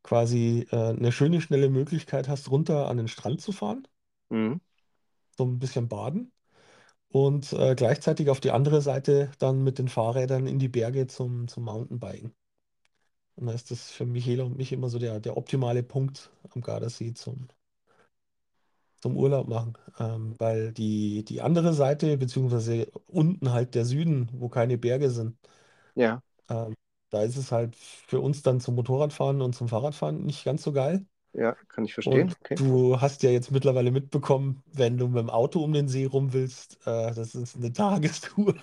quasi 0.03 0.67
äh, 0.71 0.75
eine 0.75 1.11
schöne, 1.13 1.41
schnelle 1.41 1.69
Möglichkeit 1.69 2.27
hast, 2.29 2.51
runter 2.51 2.87
an 2.89 2.97
den 2.97 3.07
Strand 3.09 3.41
zu 3.41 3.51
fahren, 3.53 3.87
Mhm. 4.29 4.59
so 5.37 5.45
ein 5.45 5.59
bisschen 5.59 5.87
baden 5.87 6.31
und 7.09 7.53
äh, 7.53 7.75
gleichzeitig 7.75 8.29
auf 8.31 8.39
die 8.41 8.51
andere 8.51 8.81
Seite 8.81 9.31
dann 9.39 9.63
mit 9.63 9.79
den 9.79 9.89
Fahrrädern 9.89 10.47
in 10.47 10.59
die 10.59 10.69
Berge 10.69 11.07
zum, 11.07 11.47
zum 11.49 11.65
Mountainbiken. 11.65 12.35
Und 13.37 13.47
da 13.47 13.53
ist 13.53 13.71
das 13.71 13.91
für 13.91 14.05
Michaela 14.05 14.43
und 14.43 14.57
mich 14.57 14.71
immer 14.73 14.89
so 14.89 14.99
der, 14.99 15.19
der 15.21 15.37
optimale 15.37 15.83
Punkt 15.83 16.31
am 16.53 16.61
Gardasee 16.61 17.13
zum, 17.13 17.47
zum 19.01 19.17
Urlaub 19.17 19.47
machen. 19.47 19.77
Ähm, 19.99 20.35
weil 20.39 20.71
die, 20.73 21.23
die 21.25 21.41
andere 21.41 21.73
Seite, 21.73 22.17
beziehungsweise 22.17 22.87
unten 23.07 23.51
halt 23.51 23.75
der 23.75 23.85
Süden, 23.85 24.29
wo 24.33 24.49
keine 24.49 24.77
Berge 24.77 25.09
sind, 25.09 25.37
Ja. 25.95 26.21
ähm, 26.49 26.75
da 27.09 27.23
ist 27.23 27.37
es 27.37 27.51
halt 27.51 27.75
für 27.75 28.19
uns 28.19 28.41
dann 28.41 28.59
zum 28.59 28.75
Motorradfahren 28.75 29.41
und 29.41 29.53
zum 29.55 29.67
Fahrradfahren 29.69 30.25
nicht 30.25 30.43
ganz 30.43 30.63
so 30.63 30.71
geil. 30.73 31.05
Ja, 31.33 31.55
kann 31.67 31.85
ich 31.85 31.93
verstehen. 31.93 32.29
Und 32.29 32.37
Okay. 32.41 32.59
du 32.59 33.01
hast 33.01 33.23
ja 33.23 33.31
jetzt 33.31 33.51
mittlerweile 33.51 33.91
mitbekommen, 33.91 34.63
wenn 34.73 34.97
du 34.97 35.07
mit 35.07 35.17
dem 35.19 35.29
Auto 35.29 35.63
um 35.63 35.73
den 35.73 35.87
See 35.89 36.05
rum 36.05 36.33
willst, 36.33 36.77
äh, 36.87 37.13
das 37.13 37.35
ist 37.35 37.55
eine 37.57 37.73
Tagestour. 37.73 38.55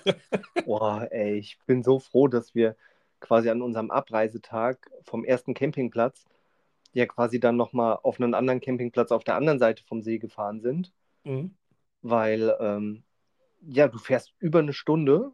Boah, 0.65 1.09
ey, 1.11 1.39
ich 1.39 1.59
bin 1.67 1.83
so 1.83 1.99
froh, 1.99 2.29
dass 2.29 2.55
wir 2.55 2.77
quasi 3.23 3.49
an 3.49 3.63
unserem 3.63 3.91
Abreisetag 3.91 4.91
vom 5.05 5.25
ersten 5.25 5.55
Campingplatz 5.55 6.27
ja 6.93 7.07
quasi 7.07 7.41
dann 7.41 7.57
nochmal 7.57 7.99
auf 8.03 8.21
einen 8.21 8.35
anderen 8.35 8.61
Campingplatz 8.61 9.13
auf 9.13 9.25
der 9.25 9.37
anderen 9.37 9.59
Seite 9.59 9.83
vom 9.85 10.03
See 10.03 10.19
gefahren 10.19 10.61
sind, 10.61 10.93
Mhm. 11.25 11.55
weil 12.03 12.55
ähm, 12.61 13.03
ja, 13.63 13.89
du 13.89 13.97
fährst 13.99 14.35
über 14.41 14.59
eine 14.59 14.73
Stunde, 14.75 15.33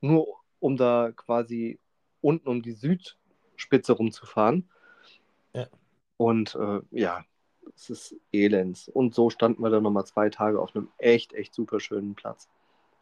nur 0.00 0.40
um 0.60 0.76
da 0.76 1.12
quasi 1.14 1.78
unten 2.22 2.48
um 2.48 2.62
die 2.62 2.72
Südspitze 2.72 3.92
rumzufahren. 3.92 4.70
Ja. 5.52 5.66
Und 6.16 6.54
äh, 6.54 6.80
ja, 6.90 7.24
es 7.74 7.90
ist 7.90 8.16
elends. 8.32 8.88
Und 8.88 9.14
so 9.14 9.28
standen 9.28 9.62
wir 9.62 9.70
dann 9.70 9.82
nochmal 9.82 10.06
zwei 10.06 10.30
Tage 10.30 10.60
auf 10.60 10.74
einem 10.74 10.88
echt, 10.98 11.34
echt 11.34 11.52
super 11.52 11.80
schönen 11.80 12.14
Platz. 12.14 12.48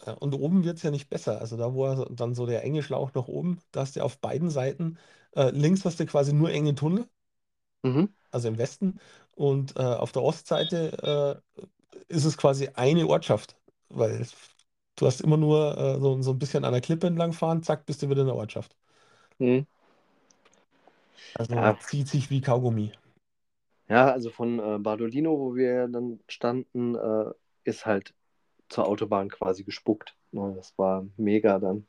Ja, 0.07 0.15
Und 0.15 0.35
oben 0.35 0.65
wird 0.65 0.77
es 0.79 0.83
ja 0.83 0.91
nicht 0.91 1.09
besser. 1.11 1.41
Also 1.41 1.57
da, 1.57 1.75
wo 1.75 1.87
er 1.87 2.07
dann 2.11 2.35
so 2.35 2.47
der 2.47 2.63
enge 2.65 2.83
Schlauch 2.83 3.13
nach 3.15 3.29
oben, 3.29 3.61
da 3.73 3.81
hast 3.83 3.97
du 3.97 4.03
auf 4.03 4.19
beiden 4.19 4.51
Seiten, 4.51 4.99
äh, 5.37 5.51
links 5.51 5.85
hast 5.85 6.01
du 6.01 6.07
quasi 6.07 6.33
nur 6.33 6.51
enge 6.51 6.75
Tunnel, 6.75 7.09
Mhm. 7.85 8.07
also 8.31 8.49
im 8.49 8.59
Westen, 8.59 8.99
und 9.35 9.77
äh, 9.77 9.81
auf 9.83 10.13
der 10.13 10.23
Ostseite 10.23 11.43
äh, 11.59 11.63
ist 12.09 12.25
es 12.25 12.37
quasi 12.37 12.69
eine 12.75 13.07
Ortschaft, 13.09 13.57
weil 13.89 14.27
du 14.97 15.07
hast 15.07 15.21
immer 15.21 15.37
nur 15.37 15.77
äh, 15.79 16.01
so, 16.01 16.23
so 16.23 16.33
ein 16.33 16.39
bisschen 16.39 16.65
an 16.65 16.73
der 16.73 16.81
Klippe 16.83 17.07
entlang 17.09 17.33
fahren, 17.33 17.63
zack, 17.63 17.87
bist 17.87 18.03
du 18.03 18.11
wieder 18.11 18.23
in 18.23 18.29
der 18.29 18.37
Ortschaft. 18.37 18.77
Mhm. 19.41 19.65
Also 21.35 21.55
Ja. 21.55 21.79
zieht 21.79 22.09
sich 22.09 22.31
wie 22.31 22.41
Kaugummi. 22.41 22.93
Ja, 23.89 24.11
also 24.13 24.31
von 24.31 24.59
äh, 24.59 24.79
Bardolino, 24.79 25.39
wo 25.39 25.55
wir 25.55 25.87
dann 25.89 26.21
standen, 26.29 26.95
äh, 26.95 27.33
ist 27.65 27.85
halt 27.87 28.15
zur 28.73 28.87
Autobahn 28.89 29.31
quasi 29.31 29.65
gespuckt. 29.65 30.17
Ne, 30.33 30.55
das 30.57 30.75
war 30.79 31.07
mega 31.17 31.59
dann 31.61 31.87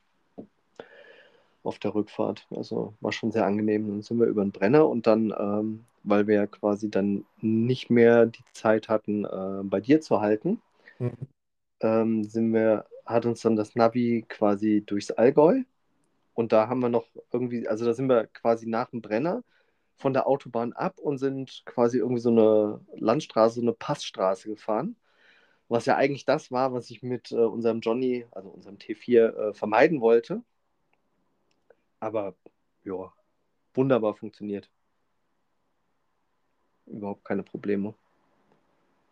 auf 1.64 1.80
der 1.80 1.96
Rückfahrt. 1.96 2.48
Also 2.52 2.94
war 3.02 3.12
schon 3.12 3.32
sehr 3.32 3.46
angenehm. 3.46 3.88
Dann 3.88 4.02
sind 4.02 4.20
wir 4.20 4.28
über 4.28 4.44
den 4.44 4.52
Brenner 4.52 4.88
und 4.88 5.08
dann, 5.08 5.34
ähm, 5.38 5.86
weil 6.04 6.28
wir 6.28 6.36
ja 6.36 6.48
quasi 6.48 6.90
dann 6.90 7.26
nicht 7.42 7.90
mehr 7.90 8.26
die 8.26 8.44
Zeit 8.54 8.90
hatten, 8.90 9.26
äh, 9.26 9.64
bei 9.64 9.80
dir 9.82 10.02
zu 10.02 10.22
halten, 10.22 10.62
Mhm. 11.00 11.28
ähm, 11.82 12.24
sind 12.24 12.54
wir, 12.54 12.86
hat 13.06 13.26
uns 13.26 13.42
dann 13.42 13.56
das 13.56 13.76
Navi 13.76 14.26
quasi 14.28 14.84
durchs 14.86 15.12
Allgäu 15.12 15.64
und 16.36 16.54
da 16.54 16.70
haben 16.70 16.82
wir 16.82 16.90
noch 16.90 17.08
irgendwie, 17.34 17.68
also 17.70 17.86
da 17.86 17.94
sind 17.94 18.10
wir 18.10 18.28
quasi 18.28 18.68
nach 18.68 18.90
dem 18.92 19.02
Brenner 19.02 19.44
von 19.98 20.14
der 20.14 20.28
Autobahn 20.28 20.74
ab 20.74 21.00
und 21.00 21.20
sind 21.20 21.64
quasi 21.66 22.00
irgendwie 22.00 22.22
so 22.22 22.32
eine 22.32 22.82
Landstraße, 22.96 23.56
so 23.58 23.62
eine 23.62 23.74
Passstraße 23.74 24.50
gefahren. 24.50 24.98
Was 25.74 25.86
ja 25.88 25.98
eigentlich 25.98 26.26
das 26.26 26.52
war, 26.52 26.74
was 26.74 26.90
ich 26.90 27.04
mit 27.04 27.32
äh, 27.32 27.36
unserem 27.36 27.82
Johnny, 27.82 28.26
also 28.32 28.50
unserem 28.50 28.80
T4, 28.80 29.36
äh, 29.38 29.54
vermeiden 29.54 30.00
wollte. 30.02 30.44
Aber 32.00 32.36
ja, 32.84 33.12
wunderbar 33.76 34.16
funktioniert. 34.16 34.70
überhaupt 36.86 37.26
keine 37.26 37.44
Probleme. 37.44 37.94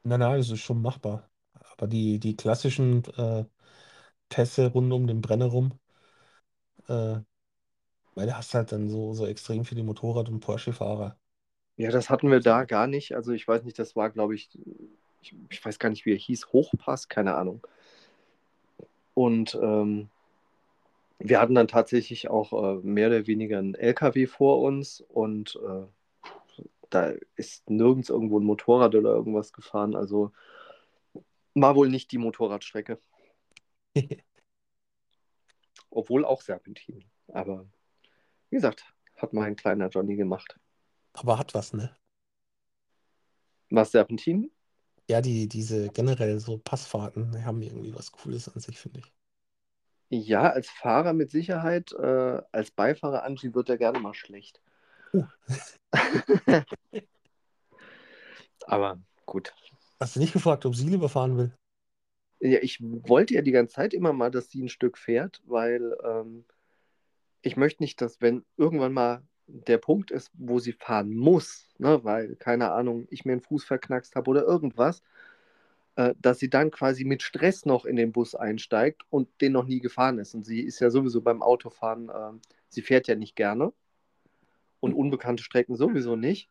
Nein, 0.03 0.19
nein, 0.19 0.37
das 0.39 0.49
ist 0.49 0.59
schon 0.61 0.81
machbar. 0.81 1.29
Aber 1.77 1.87
die, 1.87 2.19
die 2.19 2.35
klassischen 2.35 3.03
äh, 3.17 3.45
Pässe 4.29 4.67
rund 4.71 4.91
um 4.93 5.07
den 5.07 5.21
Brenner 5.21 5.47
rum, 5.47 5.79
äh, 6.87 7.19
weil 8.15 8.27
du 8.27 8.35
hast 8.37 8.53
halt 8.53 8.71
dann 8.71 8.89
so, 8.89 9.13
so 9.13 9.25
extrem 9.27 9.65
viele 9.65 9.83
Motorrad- 9.83 10.29
und 10.29 10.39
Porsche-Fahrer. 10.41 11.17
Ja, 11.77 11.91
das 11.91 12.09
hatten 12.09 12.29
wir 12.31 12.39
da 12.39 12.63
gar 12.65 12.87
nicht. 12.87 13.13
Also 13.15 13.31
ich 13.31 13.47
weiß 13.47 13.63
nicht, 13.63 13.77
das 13.79 13.95
war, 13.95 14.09
glaube 14.09 14.35
ich, 14.35 14.49
ich, 15.21 15.35
ich 15.49 15.63
weiß 15.63 15.79
gar 15.79 15.89
nicht, 15.89 16.05
wie 16.05 16.13
er 16.13 16.17
hieß, 16.17 16.51
Hochpass, 16.53 17.07
keine 17.07 17.35
Ahnung. 17.35 17.65
Und 19.13 19.57
ähm, 19.61 20.09
wir 21.19 21.39
hatten 21.39 21.55
dann 21.55 21.67
tatsächlich 21.67 22.29
auch 22.29 22.53
äh, 22.53 22.79
mehr 22.81 23.07
oder 23.07 23.27
weniger 23.27 23.59
einen 23.59 23.75
LKW 23.75 24.25
vor 24.27 24.61
uns 24.61 25.01
und 25.01 25.59
äh, 25.63 25.85
da 26.89 27.13
ist 27.35 27.69
nirgends 27.69 28.09
irgendwo 28.09 28.39
ein 28.39 28.45
Motorrad 28.45 28.95
oder 28.95 29.11
irgendwas 29.11 29.53
gefahren. 29.53 29.95
Also 29.95 30.31
war 31.53 31.75
wohl 31.75 31.89
nicht 31.89 32.11
die 32.11 32.17
Motorradstrecke. 32.17 32.99
Obwohl 35.89 36.25
auch 36.25 36.41
Serpentin. 36.41 37.05
Aber 37.27 37.65
wie 38.49 38.55
gesagt, 38.55 38.85
hat 39.17 39.33
mein 39.33 39.55
kleiner 39.55 39.89
Johnny 39.89 40.15
gemacht. 40.15 40.59
Aber 41.13 41.37
hat 41.37 41.53
was, 41.53 41.73
ne? 41.73 41.95
Was 43.69 43.91
Serpentin? 43.91 44.51
Ja, 45.11 45.19
die, 45.19 45.49
diese 45.49 45.89
generell 45.89 46.39
so 46.39 46.57
Passfahrten 46.57 47.33
die 47.33 47.43
haben 47.43 47.61
irgendwie 47.61 47.93
was 47.93 48.13
Cooles 48.13 48.47
an 48.47 48.61
sich, 48.61 48.79
finde 48.79 48.99
ich. 48.99 49.11
Ja, 50.07 50.49
als 50.49 50.69
Fahrer 50.69 51.11
mit 51.11 51.31
Sicherheit. 51.31 51.91
Äh, 51.91 52.41
als 52.53 52.71
Beifahrer 52.71 53.23
Angie 53.23 53.53
wird 53.53 53.67
er 53.67 53.77
gerne 53.77 53.99
mal 53.99 54.13
schlecht. 54.13 54.61
Uh. 55.11 55.25
Aber 58.65 59.01
gut. 59.25 59.53
Hast 59.99 60.15
du 60.15 60.21
nicht 60.21 60.31
gefragt, 60.31 60.65
ob 60.65 60.77
sie 60.77 60.87
lieber 60.87 61.09
fahren 61.09 61.37
will? 61.37 61.53
Ja, 62.39 62.59
ich 62.61 62.79
wollte 62.81 63.33
ja 63.33 63.41
die 63.41 63.51
ganze 63.51 63.75
Zeit 63.75 63.93
immer 63.93 64.13
mal, 64.13 64.31
dass 64.31 64.49
sie 64.49 64.63
ein 64.63 64.69
Stück 64.69 64.97
fährt, 64.97 65.41
weil 65.45 65.93
ähm, 66.05 66.45
ich 67.41 67.57
möchte 67.57 67.83
nicht, 67.83 67.99
dass 67.99 68.21
wenn 68.21 68.45
irgendwann 68.55 68.93
mal 68.93 69.23
der 69.51 69.77
Punkt 69.77 70.11
ist, 70.11 70.31
wo 70.33 70.59
sie 70.59 70.73
fahren 70.73 71.15
muss, 71.15 71.67
ne, 71.77 72.03
weil, 72.03 72.35
keine 72.35 72.71
Ahnung, 72.71 73.07
ich 73.09 73.25
mir 73.25 73.33
einen 73.33 73.41
Fuß 73.41 73.63
verknackst 73.63 74.15
habe 74.15 74.29
oder 74.29 74.43
irgendwas, 74.43 75.01
äh, 75.95 76.13
dass 76.19 76.39
sie 76.39 76.49
dann 76.49 76.71
quasi 76.71 77.03
mit 77.03 77.21
Stress 77.21 77.65
noch 77.65 77.85
in 77.85 77.95
den 77.95 78.11
Bus 78.11 78.35
einsteigt 78.35 79.03
und 79.09 79.29
den 79.41 79.51
noch 79.51 79.65
nie 79.65 79.79
gefahren 79.81 80.19
ist. 80.19 80.33
Und 80.33 80.45
sie 80.45 80.61
ist 80.61 80.79
ja 80.79 80.89
sowieso 80.89 81.21
beim 81.21 81.41
Autofahren, 81.41 82.09
äh, 82.09 82.39
sie 82.69 82.81
fährt 82.81 83.07
ja 83.07 83.15
nicht 83.15 83.35
gerne 83.35 83.73
und 84.79 84.93
unbekannte 84.93 85.43
Strecken 85.43 85.75
sowieso 85.75 86.15
nicht. 86.15 86.49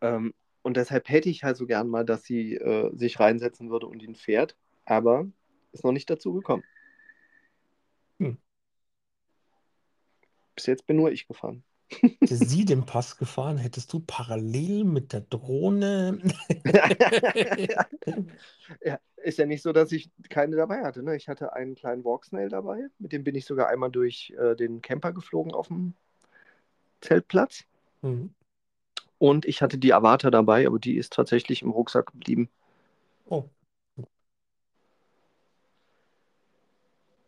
Ähm, 0.00 0.34
und 0.62 0.76
deshalb 0.76 1.08
hätte 1.08 1.28
ich 1.28 1.44
halt 1.44 1.56
so 1.56 1.66
gern 1.66 1.88
mal, 1.88 2.04
dass 2.04 2.24
sie 2.24 2.54
äh, 2.54 2.90
sich 2.96 3.20
reinsetzen 3.20 3.70
würde 3.70 3.86
und 3.86 4.02
ihn 4.02 4.14
fährt, 4.14 4.56
aber 4.84 5.26
ist 5.72 5.84
noch 5.84 5.92
nicht 5.92 6.08
dazu 6.08 6.32
gekommen. 6.32 6.64
Hm. 8.18 8.38
Bis 10.54 10.66
jetzt 10.66 10.86
bin 10.86 10.96
nur 10.96 11.10
ich 11.10 11.26
gefahren. 11.26 11.64
Hätte 11.88 12.36
sie 12.36 12.64
den 12.64 12.86
Pass 12.86 13.16
gefahren, 13.18 13.58
hättest 13.58 13.92
du 13.92 14.00
parallel 14.00 14.84
mit 14.84 15.12
der 15.12 15.20
Drohne. 15.20 16.18
ja, 18.82 18.98
ist 19.16 19.38
ja 19.38 19.46
nicht 19.46 19.62
so, 19.62 19.72
dass 19.72 19.92
ich 19.92 20.10
keine 20.28 20.56
dabei 20.56 20.82
hatte. 20.82 21.02
Ne? 21.02 21.16
Ich 21.16 21.28
hatte 21.28 21.52
einen 21.52 21.74
kleinen 21.74 22.04
Walksnail 22.04 22.48
dabei, 22.48 22.88
mit 22.98 23.12
dem 23.12 23.22
bin 23.24 23.34
ich 23.34 23.44
sogar 23.44 23.68
einmal 23.68 23.90
durch 23.90 24.32
äh, 24.38 24.56
den 24.56 24.82
Camper 24.82 25.12
geflogen 25.12 25.52
auf 25.52 25.68
dem 25.68 25.94
Zeltplatz. 27.00 27.64
Mhm. 28.02 28.34
Und 29.18 29.46
ich 29.46 29.62
hatte 29.62 29.78
die 29.78 29.94
Avata 29.94 30.30
dabei, 30.30 30.66
aber 30.66 30.78
die 30.78 30.96
ist 30.96 31.12
tatsächlich 31.12 31.62
im 31.62 31.70
Rucksack 31.70 32.06
geblieben. 32.12 32.48
Oh. 33.26 33.44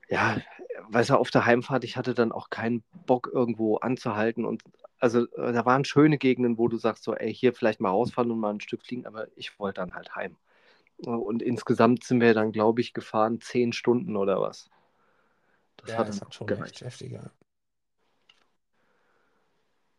Ja, 0.09 0.41
weißt 0.89 1.11
du, 1.11 1.17
auf 1.17 1.31
der 1.31 1.47
Heimfahrt, 1.47 1.85
ich 1.85 1.97
hatte 1.97 2.15
dann 2.15 2.33
auch 2.33 2.51
keinen 2.51 2.83
Bock, 3.07 3.31
irgendwo 3.33 3.77
anzuhalten. 3.77 4.45
Und 4.45 4.63
also 4.99 5.27
äh, 5.37 5.53
da 5.53 5.65
waren 5.65 5.85
schöne 5.85 6.19
Gegenden, 6.19 6.59
wo 6.59 6.69
du 6.69 6.77
sagst, 6.77 7.05
so, 7.05 7.15
ey, 7.15 7.33
hier 7.35 7.53
vielleicht 7.55 7.81
mal 7.81 7.91
rausfahren 7.91 8.31
und 8.31 8.41
mal 8.41 8.51
ein 8.55 8.61
Stück 8.61 8.83
fliegen, 8.83 9.07
aber 9.07 9.29
ich 9.37 9.59
wollte 9.59 9.81
dann 9.81 9.95
halt 9.95 10.15
heim. 10.15 10.37
Und 10.99 11.43
insgesamt 11.43 12.05
sind 12.05 12.21
wir 12.21 12.33
dann, 12.33 12.53
glaube 12.53 12.81
ich, 12.81 12.95
gefahren 12.95 13.41
zehn 13.41 13.73
Stunden 13.73 14.17
oder 14.17 14.41
was. 14.41 14.71
Das 15.79 15.91
Ja, 15.91 15.99
hat 15.99 16.09
hat 16.09 16.35
schon 16.35 16.47
gereicht. 16.47 16.81
heftiger. 16.83 17.31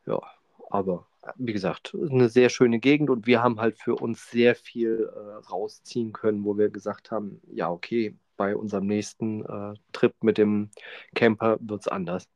Ja, 0.05 0.21
aber 0.69 1.05
wie 1.35 1.53
gesagt, 1.53 1.93
eine 2.09 2.29
sehr 2.29 2.49
schöne 2.49 2.79
Gegend 2.79 3.09
und 3.09 3.27
wir 3.27 3.43
haben 3.43 3.59
halt 3.59 3.77
für 3.77 3.95
uns 3.95 4.29
sehr 4.31 4.55
viel 4.55 5.11
äh, 5.13 5.19
rausziehen 5.49 6.13
können, 6.13 6.43
wo 6.45 6.57
wir 6.57 6.69
gesagt 6.69 7.11
haben, 7.11 7.41
ja, 7.51 7.69
okay, 7.69 8.15
bei 8.37 8.55
unserem 8.55 8.87
nächsten 8.87 9.43
äh, 9.45 9.73
Trip 9.91 10.13
mit 10.21 10.37
dem 10.37 10.69
Camper 11.15 11.57
wird 11.59 11.81
es 11.81 11.87
anders. 11.87 12.29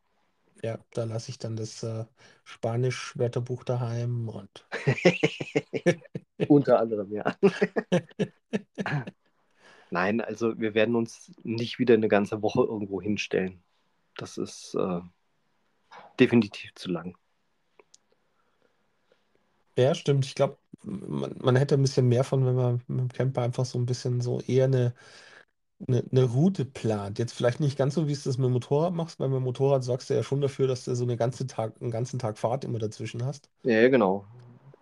Ja, 0.64 0.78
da 0.94 1.06
lasse 1.06 1.32
ich 1.32 1.40
dann 1.40 1.56
das 1.56 1.82
äh, 1.84 2.06
Spanisch-Wörterbuch 2.44 3.64
daheim 3.64 4.30
und 4.30 4.68
Unter 6.48 6.80
anderem, 6.80 7.12
ja. 7.12 7.36
Nein, 9.90 10.22
also 10.22 10.60
wir 10.60 10.74
werden 10.74 10.96
uns 10.96 11.32
nicht 11.44 11.80
wieder 11.80 11.96
eine 11.96 12.08
ganze 12.08 12.42
Woche 12.42 12.62
irgendwo 12.62 13.02
hinstellen. 13.02 13.64
Das 14.16 14.38
ist 14.38 14.76
äh, 14.76 15.02
definitiv 16.20 16.74
zu 16.76 16.90
lang. 16.90 17.18
ja, 19.78 19.96
stimmt. 19.96 20.26
Ich 20.26 20.36
glaube, 20.36 20.58
man, 20.84 21.36
man 21.40 21.56
hätte 21.56 21.76
ein 21.76 21.82
bisschen 21.82 22.08
mehr 22.08 22.24
von, 22.24 22.46
wenn 22.46 22.56
man 22.56 22.84
mit 22.88 23.00
dem 23.00 23.10
Camper 23.10 23.42
einfach 23.42 23.66
so 23.66 23.80
ein 23.80 23.86
bisschen 23.86 24.22
so 24.22 24.42
eher 24.42 24.66
eine, 24.66 24.94
eine, 25.88 26.04
eine 26.12 26.24
Route 26.24 26.66
plant. 26.66 27.20
Jetzt 27.20 27.34
vielleicht 27.34 27.60
nicht 27.60 27.78
ganz 27.78 27.96
so, 27.96 28.08
wie 28.08 28.12
es 28.12 28.24
das 28.24 28.38
mit 28.38 28.46
dem 28.46 28.54
Motorrad 28.54 28.94
machst, 28.94 29.20
weil 29.20 29.30
mit 29.30 29.38
dem 29.38 29.44
Motorrad 29.44 29.84
sorgst 29.84 30.10
du 30.10 30.14
ja 30.14 30.24
schon 30.24 30.42
dafür, 30.42 30.68
dass 30.68 30.86
du 30.86 30.96
so 30.96 31.04
eine 31.04 31.18
ganze 31.18 31.48
Tag, 31.48 31.74
einen 31.82 31.92
ganzen 31.92 32.20
Tag 32.20 32.38
Fahrt 32.38 32.64
immer 32.64 32.80
dazwischen 32.80 33.26
hast. 33.26 33.50
Ja, 33.64 33.88
genau. 33.90 34.26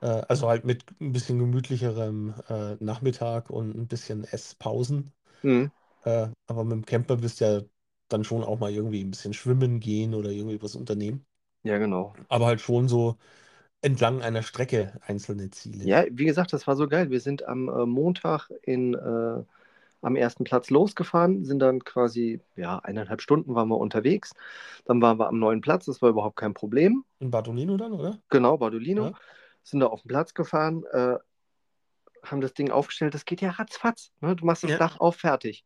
Äh, 0.01 0.23
also 0.27 0.47
halt 0.47 0.65
mit 0.65 0.85
ein 0.99 1.11
bisschen 1.11 1.39
gemütlicherem 1.39 2.33
äh, 2.49 2.75
Nachmittag 2.79 3.49
und 3.49 3.75
ein 3.75 3.87
bisschen 3.87 4.23
Esspausen. 4.23 5.11
Mhm. 5.43 5.69
Äh, 6.03 6.29
aber 6.47 6.63
mit 6.63 6.73
dem 6.73 6.85
Camper 6.85 7.21
wirst 7.21 7.41
du 7.41 7.45
ja 7.45 7.61
dann 8.07 8.23
schon 8.23 8.43
auch 8.43 8.59
mal 8.59 8.71
irgendwie 8.71 9.03
ein 9.03 9.11
bisschen 9.11 9.33
schwimmen 9.33 9.79
gehen 9.79 10.13
oder 10.15 10.31
irgendwie 10.31 10.61
was 10.61 10.75
unternehmen. 10.75 11.25
Ja, 11.63 11.77
genau. 11.77 12.13
Aber 12.29 12.47
halt 12.47 12.61
schon 12.61 12.87
so 12.87 13.17
entlang 13.81 14.21
einer 14.21 14.43
Strecke 14.43 14.99
einzelne 15.05 15.49
Ziele. 15.51 15.85
Ja, 15.85 16.05
wie 16.11 16.25
gesagt, 16.25 16.53
das 16.53 16.67
war 16.67 16.75
so 16.75 16.87
geil. 16.87 17.09
Wir 17.09 17.19
sind 17.19 17.43
am 17.43 17.65
Montag 17.89 18.49
in, 18.63 18.95
am 20.01 20.15
ersten 20.15 20.43
Platz 20.43 20.69
losgefahren, 20.69 21.43
sind 21.45 21.59
dann 21.59 21.83
quasi, 21.83 22.41
ja, 22.55 22.79
eineinhalb 22.79 23.21
Stunden 23.21 23.53
waren 23.55 23.67
wir 23.67 23.77
unterwegs. 23.77 24.33
Dann 24.85 25.01
waren 25.01 25.19
wir 25.19 25.27
am 25.27 25.39
neuen 25.39 25.61
Platz, 25.61 25.85
das 25.85 26.01
war 26.01 26.09
überhaupt 26.09 26.37
kein 26.37 26.53
Problem. 26.53 27.03
In 27.19 27.31
Bartolino 27.31 27.77
dann, 27.77 27.93
oder? 27.93 28.19
Genau, 28.29 28.57
Bardolino. 28.57 29.07
Ja. 29.07 29.13
Sind 29.63 29.81
da 29.81 29.87
auf 29.87 30.01
den 30.01 30.07
Platz 30.07 30.33
gefahren, 30.33 30.83
äh, 30.91 31.17
haben 32.23 32.41
das 32.41 32.53
Ding 32.53 32.71
aufgestellt. 32.71 33.13
Das 33.13 33.25
geht 33.25 33.41
ja 33.41 33.51
ratzfatz. 33.51 34.11
Ne? 34.21 34.35
Du 34.35 34.45
machst 34.45 34.63
das 34.63 34.71
Ja. 34.71 34.77
Dach 34.77 34.99
auf, 34.99 35.17
fertig. 35.17 35.65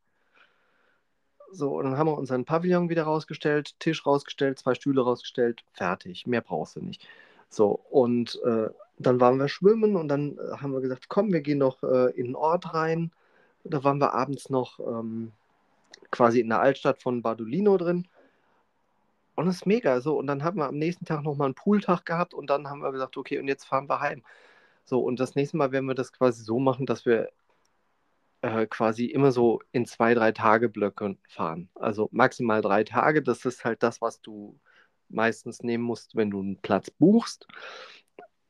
So, 1.52 1.78
und 1.78 1.86
dann 1.86 1.98
haben 1.98 2.08
wir 2.08 2.18
unseren 2.18 2.46
Pavillon 2.46 2.90
wieder 2.90 3.04
rausgestellt, 3.04 3.80
Tisch 3.80 4.06
rausgestellt, 4.06 4.58
zwei 4.58 4.74
Stühle 4.74 5.02
rausgestellt, 5.02 5.64
fertig. 5.74 6.26
Mehr 6.26 6.42
brauchst 6.42 6.76
du 6.76 6.82
nicht. 6.82 7.08
So, 7.50 7.80
und 7.92 8.42
äh, 8.44 8.70
dann 8.98 9.20
waren 9.20 9.38
wir 9.38 9.48
schwimmen 9.48 9.96
und 9.96 10.08
dann 10.08 10.38
äh, 10.38 10.58
haben 10.58 10.74
wir 10.74 10.82
gesagt, 10.82 11.10
komm, 11.10 11.32
wir 11.32 11.42
gehen 11.42 11.60
noch 11.60 11.84
äh, 11.84 12.10
in 12.12 12.26
den 12.26 12.36
Ort 12.36 12.74
rein. 12.74 13.12
Da 13.64 13.84
waren 13.84 14.00
wir 14.00 14.14
abends 14.14 14.50
noch 14.50 14.80
ähm, 14.80 15.32
quasi 16.12 16.40
in 16.40 16.50
der 16.50 16.60
Altstadt 16.60 17.02
von 17.02 17.22
Bardolino 17.22 17.78
drin. 17.78 18.08
Und 19.36 19.48
das 19.48 19.58
ist 19.58 19.66
mega 19.66 20.02
so. 20.02 20.18
Und 20.18 20.28
dann 20.28 20.44
haben 20.44 20.58
wir 20.58 20.68
am 20.68 20.78
nächsten 20.78 21.06
Tag 21.06 21.24
nochmal 21.24 21.48
einen 21.48 21.56
Pooltag 21.56 22.06
gehabt 22.06 22.34
und 22.34 22.50
dann 22.50 22.70
haben 22.70 22.82
wir 22.82 22.92
gesagt, 22.92 23.18
okay, 23.18 23.40
und 23.40 23.48
jetzt 23.48 23.66
fahren 23.66 23.90
wir 23.90 24.00
heim. 24.00 24.24
So, 24.86 25.00
und 25.02 25.20
das 25.20 25.36
nächste 25.36 25.58
Mal 25.58 25.72
werden 25.72 25.86
wir 25.88 25.96
das 25.96 26.12
quasi 26.14 26.44
so 26.44 26.60
machen, 26.60 26.86
dass 26.86 27.06
wir 27.06 27.30
äh, 28.42 28.68
quasi 28.68 29.06
immer 29.06 29.32
so 29.32 29.62
in 29.72 29.86
zwei, 29.86 30.14
drei 30.14 30.32
Tage 30.34 30.70
Blöcke 30.70 31.18
fahren. 31.28 31.70
Also 31.76 32.10
maximal 32.12 32.62
drei 32.62 32.84
Tage. 32.84 33.24
Das 33.24 33.46
ist 33.46 33.66
halt 33.66 33.84
das, 33.84 34.02
was 34.02 34.22
du 34.22 34.60
meistens 35.10 35.64
nehmen 35.64 35.84
musst, 35.84 36.16
wenn 36.16 36.32
du 36.32 36.42
einen 36.42 36.58
Platz 36.62 36.92
buchst. 36.92 37.48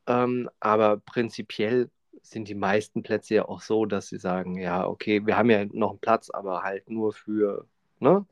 Ähm, 0.06 0.50
aber 0.60 0.98
prinzipiell 0.98 1.90
sind 2.24 2.48
die 2.48 2.54
meisten 2.54 3.02
Plätze 3.02 3.34
ja 3.34 3.44
auch 3.48 3.60
so, 3.60 3.86
dass 3.86 4.08
sie 4.08 4.18
sagen, 4.18 4.58
ja, 4.58 4.86
okay, 4.86 5.26
wir 5.26 5.36
haben 5.36 5.50
ja 5.50 5.64
noch 5.66 5.90
einen 5.90 6.00
Platz, 6.00 6.30
aber 6.30 6.62
halt 6.62 6.88
nur 6.90 7.12
für, 7.12 7.66
ne? 8.00 8.26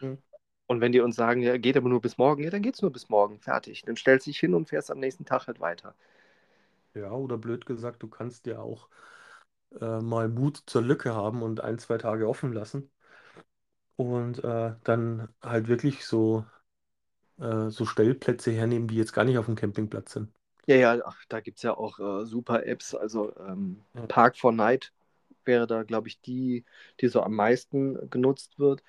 Mhm. 0.00 0.18
Und 0.66 0.80
wenn 0.80 0.92
die 0.92 1.00
uns 1.00 1.16
sagen, 1.16 1.42
ja, 1.42 1.58
geht 1.58 1.76
aber 1.76 1.88
nur 1.90 2.00
bis 2.00 2.16
morgen, 2.16 2.42
ja, 2.42 2.50
dann 2.50 2.62
geht's 2.62 2.80
nur 2.80 2.90
bis 2.90 3.08
morgen, 3.10 3.38
fertig. 3.38 3.82
Dann 3.82 3.96
stellst 3.96 4.26
du 4.26 4.30
dich 4.30 4.38
hin 4.40 4.54
und 4.54 4.68
fährst 4.68 4.90
am 4.90 4.98
nächsten 4.98 5.26
Tag 5.26 5.46
halt 5.46 5.60
weiter. 5.60 5.94
Ja, 6.94 7.12
oder 7.12 7.36
blöd 7.38 7.66
gesagt, 7.66 8.02
du 8.02 8.08
kannst 8.08 8.46
ja 8.46 8.60
auch 8.60 8.88
äh, 9.80 10.00
mal 10.00 10.28
Mut 10.28 10.62
zur 10.66 10.82
Lücke 10.82 11.14
haben 11.14 11.42
und 11.42 11.60
ein, 11.60 11.78
zwei 11.78 11.98
Tage 11.98 12.28
offen 12.28 12.52
lassen. 12.52 12.90
Und 13.96 14.42
äh, 14.42 14.74
dann 14.84 15.28
halt 15.42 15.68
wirklich 15.68 16.04
so, 16.06 16.44
äh, 17.38 17.70
so 17.70 17.86
Stellplätze 17.86 18.52
hernehmen, 18.52 18.88
die 18.88 18.96
jetzt 18.96 19.12
gar 19.12 19.24
nicht 19.24 19.38
auf 19.38 19.46
dem 19.46 19.56
Campingplatz 19.56 20.12
sind. 20.12 20.32
Ja, 20.66 20.76
ja, 20.76 20.98
ach, 21.04 21.24
da 21.28 21.40
gibt 21.40 21.58
es 21.58 21.62
ja 21.62 21.76
auch 21.76 21.98
äh, 21.98 22.24
super 22.26 22.66
Apps. 22.66 22.94
Also 22.94 23.32
ähm, 23.38 23.80
Ja. 23.94 24.06
Park 24.06 24.36
for 24.36 24.52
Night 24.52 24.92
wäre 25.44 25.66
da, 25.66 25.82
glaube 25.82 26.08
ich, 26.08 26.20
die, 26.20 26.64
die 27.00 27.08
so 27.08 27.22
am 27.22 27.34
meisten 27.34 28.08
genutzt 28.10 28.58
wird. 28.58 28.82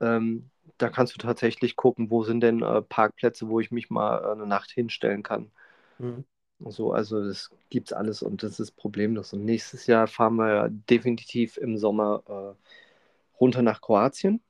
Ähm, 0.00 0.50
da 0.78 0.88
kannst 0.88 1.14
du 1.14 1.18
tatsächlich 1.18 1.76
gucken, 1.76 2.10
wo 2.10 2.22
sind 2.24 2.40
denn 2.40 2.62
äh, 2.62 2.82
Parkplätze, 2.82 3.48
wo 3.48 3.60
ich 3.60 3.70
mich 3.70 3.90
mal 3.90 4.22
äh, 4.24 4.32
eine 4.32 4.46
Nacht 4.46 4.70
hinstellen 4.70 5.22
kann. 5.22 5.50
Mhm. 5.98 6.24
So, 6.60 6.92
also 6.92 7.24
das 7.24 7.50
gibt's 7.70 7.92
alles 7.92 8.22
und 8.22 8.42
das 8.42 8.58
ist 8.58 8.72
problemlos. 8.72 9.32
Und 9.32 9.44
nächstes 9.44 9.86
Jahr 9.86 10.06
fahren 10.08 10.36
wir 10.36 10.48
ja 10.48 10.68
definitiv 10.68 11.56
im 11.56 11.78
Sommer 11.78 12.22
äh, 12.28 13.38
runter 13.40 13.62
nach 13.62 13.80
Kroatien. 13.80 14.40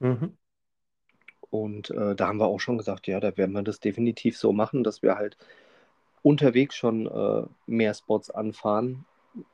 Mhm. 0.00 0.36
Und 1.50 1.90
äh, 1.90 2.14
da 2.16 2.28
haben 2.28 2.38
wir 2.40 2.46
auch 2.46 2.60
schon 2.60 2.78
gesagt, 2.78 3.06
ja, 3.06 3.20
da 3.20 3.36
werden 3.36 3.52
wir 3.52 3.62
das 3.62 3.78
definitiv 3.78 4.38
so 4.38 4.52
machen, 4.52 4.82
dass 4.84 5.02
wir 5.02 5.16
halt 5.16 5.36
unterwegs 6.22 6.76
schon 6.76 7.06
äh, 7.06 7.46
mehr 7.66 7.94
Spots 7.94 8.30
anfahren, 8.30 9.04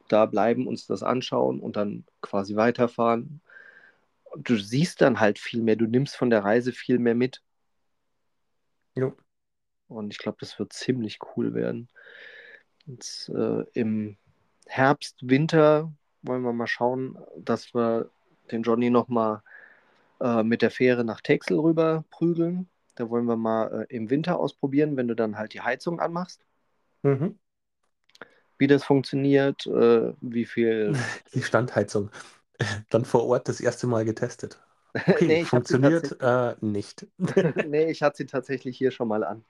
da 0.08 0.26
bleiben, 0.26 0.66
uns 0.66 0.86
das 0.86 1.02
anschauen 1.02 1.60
und 1.60 1.76
dann 1.76 2.04
quasi 2.20 2.56
weiterfahren. 2.56 3.40
Und 4.24 4.48
du 4.48 4.56
siehst 4.56 5.00
dann 5.00 5.20
halt 5.20 5.38
viel 5.38 5.62
mehr, 5.62 5.76
du 5.76 5.86
nimmst 5.86 6.16
von 6.16 6.30
der 6.30 6.44
Reise 6.44 6.72
viel 6.72 6.98
mehr 6.98 7.14
mit. 7.14 7.42
Jo. 8.94 9.14
Und 9.88 10.12
ich 10.12 10.18
glaube, 10.18 10.38
das 10.40 10.58
wird 10.58 10.72
ziemlich 10.72 11.18
cool 11.36 11.54
werden. 11.54 11.88
Jetzt, 12.86 13.28
äh, 13.30 13.64
Im 13.74 14.16
Herbst, 14.66 15.16
Winter 15.22 15.92
wollen 16.22 16.42
wir 16.42 16.52
mal 16.52 16.66
schauen, 16.66 17.18
dass 17.36 17.74
wir 17.74 18.10
den 18.50 18.62
Johnny 18.62 18.90
nochmal 18.90 19.42
äh, 20.20 20.42
mit 20.42 20.62
der 20.62 20.70
Fähre 20.70 21.04
nach 21.04 21.20
Texel 21.20 21.58
rüber 21.58 22.04
prügeln. 22.10 22.68
Da 22.96 23.10
wollen 23.10 23.26
wir 23.26 23.36
mal 23.36 23.86
äh, 23.90 23.96
im 23.96 24.10
Winter 24.10 24.38
ausprobieren, 24.38 24.96
wenn 24.96 25.08
du 25.08 25.14
dann 25.14 25.38
halt 25.38 25.54
die 25.54 25.60
Heizung 25.60 26.00
anmachst, 26.00 26.44
Mhm. 27.02 27.38
wie 28.58 28.66
das 28.66 28.84
funktioniert, 28.84 29.66
äh, 29.66 30.12
wie 30.20 30.44
viel. 30.44 30.92
Die 31.34 31.42
Standheizung. 31.42 32.10
Dann 32.90 33.04
vor 33.04 33.24
Ort 33.26 33.48
das 33.48 33.60
erste 33.60 33.86
Mal 33.86 34.04
getestet. 34.04 34.60
Okay, 34.92 35.26
Nee, 35.26 35.44
funktioniert 35.44 36.16
äh, 36.20 36.54
nicht. 36.60 37.06
nee, 37.66 37.90
ich 37.90 38.02
hatte 38.02 38.16
sie 38.16 38.26
tatsächlich 38.26 38.76
hier 38.76 38.90
schon 38.90 39.08
mal 39.08 39.22
an. 39.22 39.44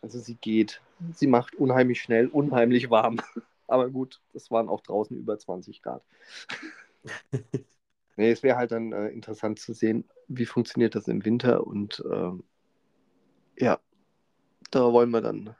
Also 0.00 0.20
sie 0.20 0.36
geht. 0.36 0.80
Sie 1.12 1.26
macht 1.26 1.56
unheimlich 1.56 2.00
schnell, 2.00 2.28
unheimlich 2.28 2.90
warm. 2.90 3.20
Aber 3.66 3.90
gut, 3.90 4.20
das 4.32 4.50
waren 4.50 4.68
auch 4.68 4.80
draußen 4.80 5.16
über 5.16 5.38
20 5.38 5.82
Grad. 5.82 6.02
nee, 8.16 8.30
es 8.30 8.42
wäre 8.42 8.56
halt 8.56 8.72
dann 8.72 8.92
äh, 8.92 9.08
interessant 9.08 9.58
zu 9.58 9.74
sehen, 9.74 10.04
wie 10.28 10.46
funktioniert 10.46 10.94
das 10.94 11.08
im 11.08 11.24
Winter. 11.24 11.66
Und 11.66 12.02
ähm, 12.10 12.44
ja, 13.56 13.80
da 14.70 14.92
wollen 14.92 15.10
wir 15.10 15.20
dann 15.20 15.54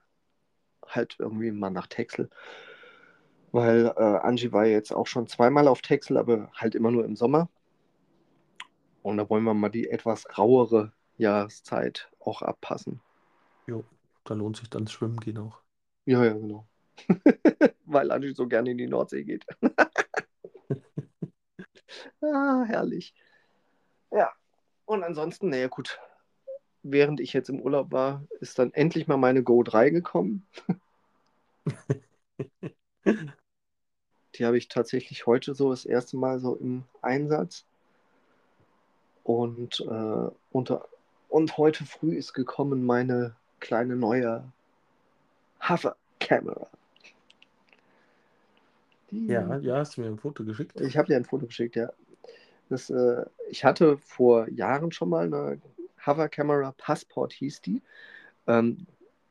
halt 0.86 1.16
irgendwie 1.18 1.50
mal 1.50 1.70
nach 1.70 1.86
Texel. 1.86 2.30
Weil 3.52 3.92
äh, 3.96 4.02
Angie 4.02 4.52
war 4.52 4.66
jetzt 4.66 4.92
auch 4.92 5.06
schon 5.06 5.26
zweimal 5.26 5.68
auf 5.68 5.80
Texel, 5.80 6.16
aber 6.16 6.50
halt 6.54 6.74
immer 6.74 6.90
nur 6.90 7.04
im 7.04 7.16
Sommer. 7.16 7.48
Und 9.02 9.16
da 9.16 9.28
wollen 9.30 9.44
wir 9.44 9.54
mal 9.54 9.70
die 9.70 9.88
etwas 9.88 10.26
rauere 10.36 10.92
Jahreszeit 11.16 12.10
auch 12.20 12.42
abpassen. 12.42 13.00
Jo, 13.66 13.84
da 14.24 14.34
lohnt 14.34 14.56
sich 14.56 14.68
dann 14.68 14.84
das 14.84 14.92
Schwimmen 14.92 15.20
gehen 15.20 15.38
auch. 15.38 15.60
Ja, 16.04 16.24
ja, 16.24 16.34
genau. 16.34 16.66
Weil 17.86 18.10
Angie 18.10 18.34
so 18.34 18.46
gerne 18.46 18.70
in 18.70 18.78
die 18.78 18.86
Nordsee 18.86 19.24
geht. 19.24 19.46
ah, 22.20 22.64
herrlich. 22.66 23.14
Ja, 24.10 24.32
und 24.84 25.04
ansonsten, 25.04 25.50
naja, 25.50 25.68
gut. 25.68 25.98
Während 26.90 27.20
ich 27.20 27.34
jetzt 27.34 27.50
im 27.50 27.60
Urlaub 27.60 27.92
war, 27.92 28.24
ist 28.40 28.58
dann 28.58 28.72
endlich 28.72 29.06
mal 29.08 29.18
meine 29.18 29.42
Go 29.42 29.62
3 29.62 29.90
gekommen. 29.90 30.46
Die 34.34 34.44
habe 34.46 34.56
ich 34.56 34.68
tatsächlich 34.68 35.26
heute 35.26 35.54
so 35.54 35.68
das 35.70 35.84
erste 35.84 36.16
Mal 36.16 36.38
so 36.38 36.54
im 36.56 36.84
Einsatz. 37.02 37.66
Und, 39.22 39.80
äh, 39.80 40.30
unter, 40.50 40.88
und 41.28 41.58
heute 41.58 41.84
früh 41.84 42.16
ist 42.16 42.32
gekommen 42.32 42.86
meine 42.86 43.34
kleine 43.60 43.94
neue 43.94 44.44
Hover-Kamera. 45.60 46.68
Ja, 49.10 49.58
ja, 49.58 49.76
hast 49.76 49.96
du 49.96 50.00
mir 50.00 50.06
ein 50.06 50.18
Foto 50.18 50.44
geschickt? 50.44 50.80
Ich 50.80 50.96
habe 50.96 51.08
dir 51.08 51.16
ein 51.16 51.26
Foto 51.26 51.46
geschickt, 51.46 51.76
ja. 51.76 51.92
Das, 52.70 52.88
äh, 52.88 53.26
ich 53.50 53.64
hatte 53.64 53.98
vor 53.98 54.48
Jahren 54.48 54.92
schon 54.92 55.10
mal 55.10 55.26
eine 55.26 55.60
Hover 56.08 56.28
Camera 56.28 56.72
Passport 56.76 57.32
hieß 57.34 57.60
die. 57.62 57.82
Ähm, 58.48 58.86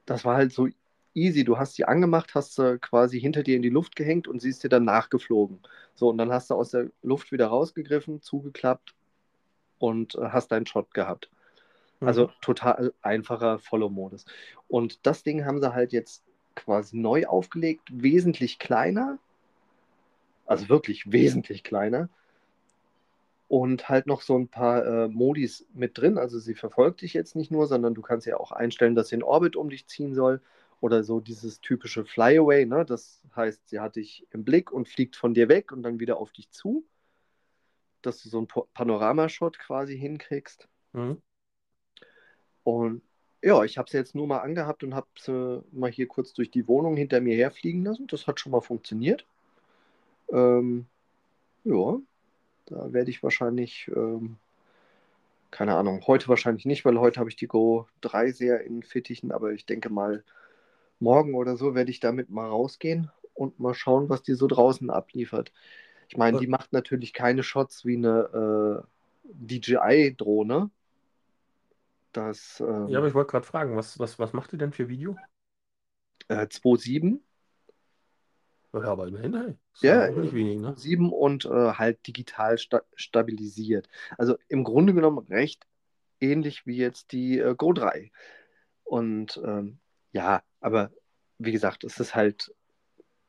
das 0.06 0.26
war 0.26 0.38
halt 0.38 0.54
so 0.54 0.70
easy. 1.14 1.44
Du 1.44 1.58
hast 1.58 1.78
die 1.78 1.86
angemacht, 1.86 2.36
hast 2.36 2.56
sie 2.56 2.80
quasi 2.80 3.20
hinter 3.20 3.44
dir 3.44 3.58
in 3.58 3.64
die 3.64 3.70
Luft 3.70 3.96
gehängt 3.96 4.28
und 4.28 4.42
sie 4.42 4.50
ist 4.50 4.64
dir 4.64 4.70
dann 4.70 4.86
nachgeflogen. 4.86 5.60
So, 5.96 6.10
und 6.10 6.18
dann 6.18 6.32
hast 6.32 6.50
du 6.50 6.56
aus 6.56 6.72
der 6.72 6.90
Luft 7.04 7.32
wieder 7.32 7.48
rausgegriffen, 7.48 8.22
zugeklappt 8.22 8.96
und 9.80 10.16
äh, 10.16 10.30
hast 10.30 10.52
deinen 10.52 10.66
Shot 10.68 10.94
gehabt. 10.94 11.30
Also 12.00 12.28
Mhm. 12.28 12.32
total 12.42 12.94
einfacher 13.02 13.60
Follow-Modus. 13.60 14.26
Und 14.68 15.06
das 15.06 15.24
Ding 15.24 15.46
haben 15.46 15.60
sie 15.60 15.74
halt 15.74 15.94
jetzt 15.94 16.24
quasi 16.56 16.98
neu 16.98 17.26
aufgelegt, 17.26 17.90
wesentlich 17.92 18.60
kleiner. 18.60 19.20
Also 20.46 20.70
wirklich 20.70 21.12
wesentlich 21.12 21.64
kleiner. 21.64 22.10
Und 23.48 23.88
halt 23.88 24.08
noch 24.08 24.22
so 24.22 24.38
ein 24.38 24.50
paar 24.50 24.86
äh, 24.86 25.08
Modis 25.08 25.66
mit 25.74 25.98
drin. 25.98 26.18
Also 26.18 26.38
sie 26.38 26.54
verfolgt 26.54 27.02
dich 27.02 27.14
jetzt 27.14 27.36
nicht 27.36 27.50
nur, 27.50 27.68
sondern 27.68 27.94
du 27.94 28.02
kannst 28.02 28.28
ja 28.28 28.38
auch 28.38 28.52
einstellen, 28.52 28.96
dass 28.96 29.10
sie 29.10 29.16
in 29.16 29.24
Orbit 29.24 29.56
um 29.56 29.70
dich 29.70 29.88
ziehen 29.88 30.14
soll. 30.14 30.42
Oder 30.80 31.04
so 31.04 31.20
dieses 31.20 31.60
typische 31.62 32.06
Flyaway. 32.06 32.66
Ne? 32.66 32.86
Das 32.86 33.24
heißt, 33.36 33.70
sie 33.70 33.80
hat 33.80 33.96
dich 33.96 34.28
im 34.32 34.44
Blick 34.44 34.72
und 34.72 34.88
fliegt 34.88 35.16
von 35.16 35.34
dir 35.34 35.50
weg 35.50 35.72
und 35.72 35.82
dann 35.82 36.00
wieder 36.00 36.18
auf 36.18 36.32
dich 36.32 36.52
zu. 36.52 36.86
Dass 38.02 38.22
du 38.22 38.30
so 38.30 38.38
einen 38.38 38.48
Panoramashot 38.74 39.58
quasi 39.60 39.98
hinkriegst. 39.98 40.68
Mhm. 40.94 41.22
Und 42.64 43.02
ja, 43.42 43.64
ich 43.64 43.78
habe 43.78 43.90
sie 43.90 43.98
jetzt 43.98 44.14
nur 44.14 44.28
mal 44.28 44.40
angehabt 44.40 44.84
und 44.84 44.94
habe 44.94 45.08
sie 45.18 45.64
mal 45.72 45.92
hier 45.92 46.08
kurz 46.08 46.34
durch 46.34 46.52
die 46.52 46.68
Wohnung 46.68 46.98
hinter 46.98 47.22
mir 47.22 47.36
herfliegen 47.36 47.84
lassen. 47.86 48.08
Das 48.08 48.28
hat 48.28 48.40
schon 48.40 48.52
mal 48.52 48.62
funktioniert. 48.62 49.26
Ähm, 50.32 50.86
ja, 51.64 52.00
da 52.68 52.94
werde 52.94 53.10
ich 53.10 53.24
wahrscheinlich, 53.24 53.90
ähm, 53.96 54.38
keine 55.52 55.76
Ahnung, 55.76 56.04
heute 56.08 56.28
wahrscheinlich 56.28 56.66
nicht, 56.66 56.86
weil 56.86 57.00
heute 57.00 57.20
habe 57.20 57.30
ich 57.30 57.36
die 57.36 57.48
Go 57.48 57.88
3 58.02 58.32
sehr 58.32 58.62
in 58.64 58.84
Fittichen, 58.84 59.32
aber 59.32 59.52
ich 59.54 59.66
denke 59.66 59.90
mal, 59.90 60.24
morgen 61.00 61.36
oder 61.36 61.58
so 61.58 61.76
werde 61.76 61.92
ich 61.92 62.00
damit 62.00 62.30
mal 62.30 62.48
rausgehen 62.48 63.12
und 63.34 63.60
mal 63.60 63.74
schauen, 63.74 64.10
was 64.10 64.24
die 64.24 64.34
so 64.34 64.48
draußen 64.48 64.90
abliefert. 64.90 65.52
Ich 66.10 66.18
meine, 66.18 66.38
Äh. 66.38 66.42
die 66.42 66.48
macht 66.48 66.74
natürlich 66.74 67.14
keine 67.14 67.44
Shots 67.44 67.86
wie 67.86 67.98
eine 67.98 68.84
äh, 68.84 68.88
DJI-Drohne. 69.26 70.70
Das 72.14 72.62
ähm, 72.62 72.88
Ja, 72.90 73.00
aber 73.00 73.08
ich 73.08 73.14
wollte 73.14 73.32
gerade 73.32 73.46
fragen, 73.46 73.76
was, 73.76 74.00
was, 74.00 74.18
was 74.20 74.34
macht 74.34 74.54
ihr 74.54 74.60
denn 74.60 74.74
für 74.74 74.90
Video? 74.90 75.16
äh, 76.30 76.48
2.7 76.48 77.20
Ja, 78.84 78.92
aber 78.92 79.08
immerhin, 79.08 79.36
hey. 79.36 79.56
Ja, 79.82 80.10
nicht 80.10 80.34
wenig, 80.34 80.60
ne? 80.60 80.74
7 80.76 81.12
und 81.12 81.46
äh, 81.46 81.74
halt 81.74 82.06
digital 82.08 82.58
sta 82.58 82.82
stabilisiert. 82.96 83.88
Also 84.18 84.38
im 84.48 84.64
Grunde 84.64 84.94
genommen 84.94 85.20
recht 85.28 85.68
ähnlich 86.20 86.66
wie 86.66 86.78
jetzt 86.78 87.12
die 87.12 87.40
äh, 87.40 87.56
Go 87.56 87.74
3. 87.74 88.12
Und 88.84 89.40
ähm, 89.46 89.78
ja, 90.14 90.42
aber 90.62 90.92
wie 91.38 91.52
gesagt, 91.52 91.84
es 91.84 92.00
ist 92.00 92.16
halt 92.16 92.54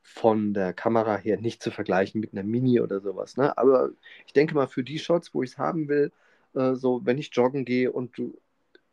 von 0.01 0.53
der 0.53 0.73
Kamera 0.73 1.17
her 1.17 1.39
nicht 1.39 1.61
zu 1.61 1.69
vergleichen 1.69 2.19
mit 2.19 2.33
einer 2.33 2.43
Mini 2.43 2.81
oder 2.81 2.99
sowas. 2.99 3.37
Ne? 3.37 3.55
Aber 3.57 3.91
ich 4.25 4.33
denke 4.33 4.55
mal, 4.55 4.67
für 4.67 4.83
die 4.83 4.97
Shots, 4.97 5.33
wo 5.33 5.43
ich 5.43 5.51
es 5.51 5.57
haben 5.57 5.87
will, 5.87 6.11
äh, 6.55 6.73
so 6.73 7.01
wenn 7.05 7.19
ich 7.19 7.29
joggen 7.33 7.63
gehe 7.63 7.91
und 7.91 8.17
du, 8.17 8.39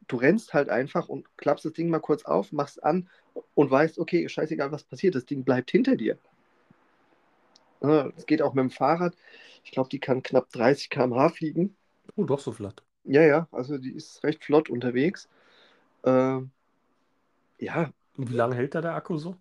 du 0.08 0.16
rennst 0.16 0.52
halt 0.52 0.68
einfach 0.68 1.08
und 1.08 1.26
klappst 1.38 1.64
das 1.64 1.72
Ding 1.72 1.88
mal 1.88 2.00
kurz 2.00 2.24
auf, 2.24 2.52
machst 2.52 2.82
an 2.84 3.08
und 3.54 3.70
weißt, 3.70 3.98
okay, 3.98 4.28
scheißegal, 4.28 4.72
was 4.72 4.84
passiert, 4.84 5.14
das 5.14 5.24
Ding 5.24 5.42
bleibt 5.44 5.70
hinter 5.70 5.96
dir. 5.96 6.18
Ja, 7.86 8.10
Es 8.16 8.26
geht 8.26 8.42
auch 8.42 8.54
mit 8.54 8.62
dem 8.64 8.70
Fahrrad. 8.70 9.16
Ich 9.64 9.70
glaube, 9.72 9.88
die 9.88 10.00
kann 10.00 10.22
knapp 10.22 10.50
30 10.50 10.90
km/h 10.90 11.30
fliegen. 11.30 11.76
Oh, 12.16 12.24
doch 12.24 12.40
so 12.40 12.52
flott. 12.52 12.84
Ja, 13.04 13.22
ja, 13.22 13.48
also 13.52 13.78
die 13.78 13.92
ist 13.92 14.22
recht 14.24 14.44
flott 14.44 14.68
unterwegs. 14.68 15.28
Ähm, 16.04 16.52
ja, 17.58 17.92
Und 18.18 18.28
wie 18.30 18.34
lange 18.34 18.56
hält 18.56 18.74
da 18.74 18.82
der 18.82 18.94
Akku 18.94 19.16
so? 19.16 19.36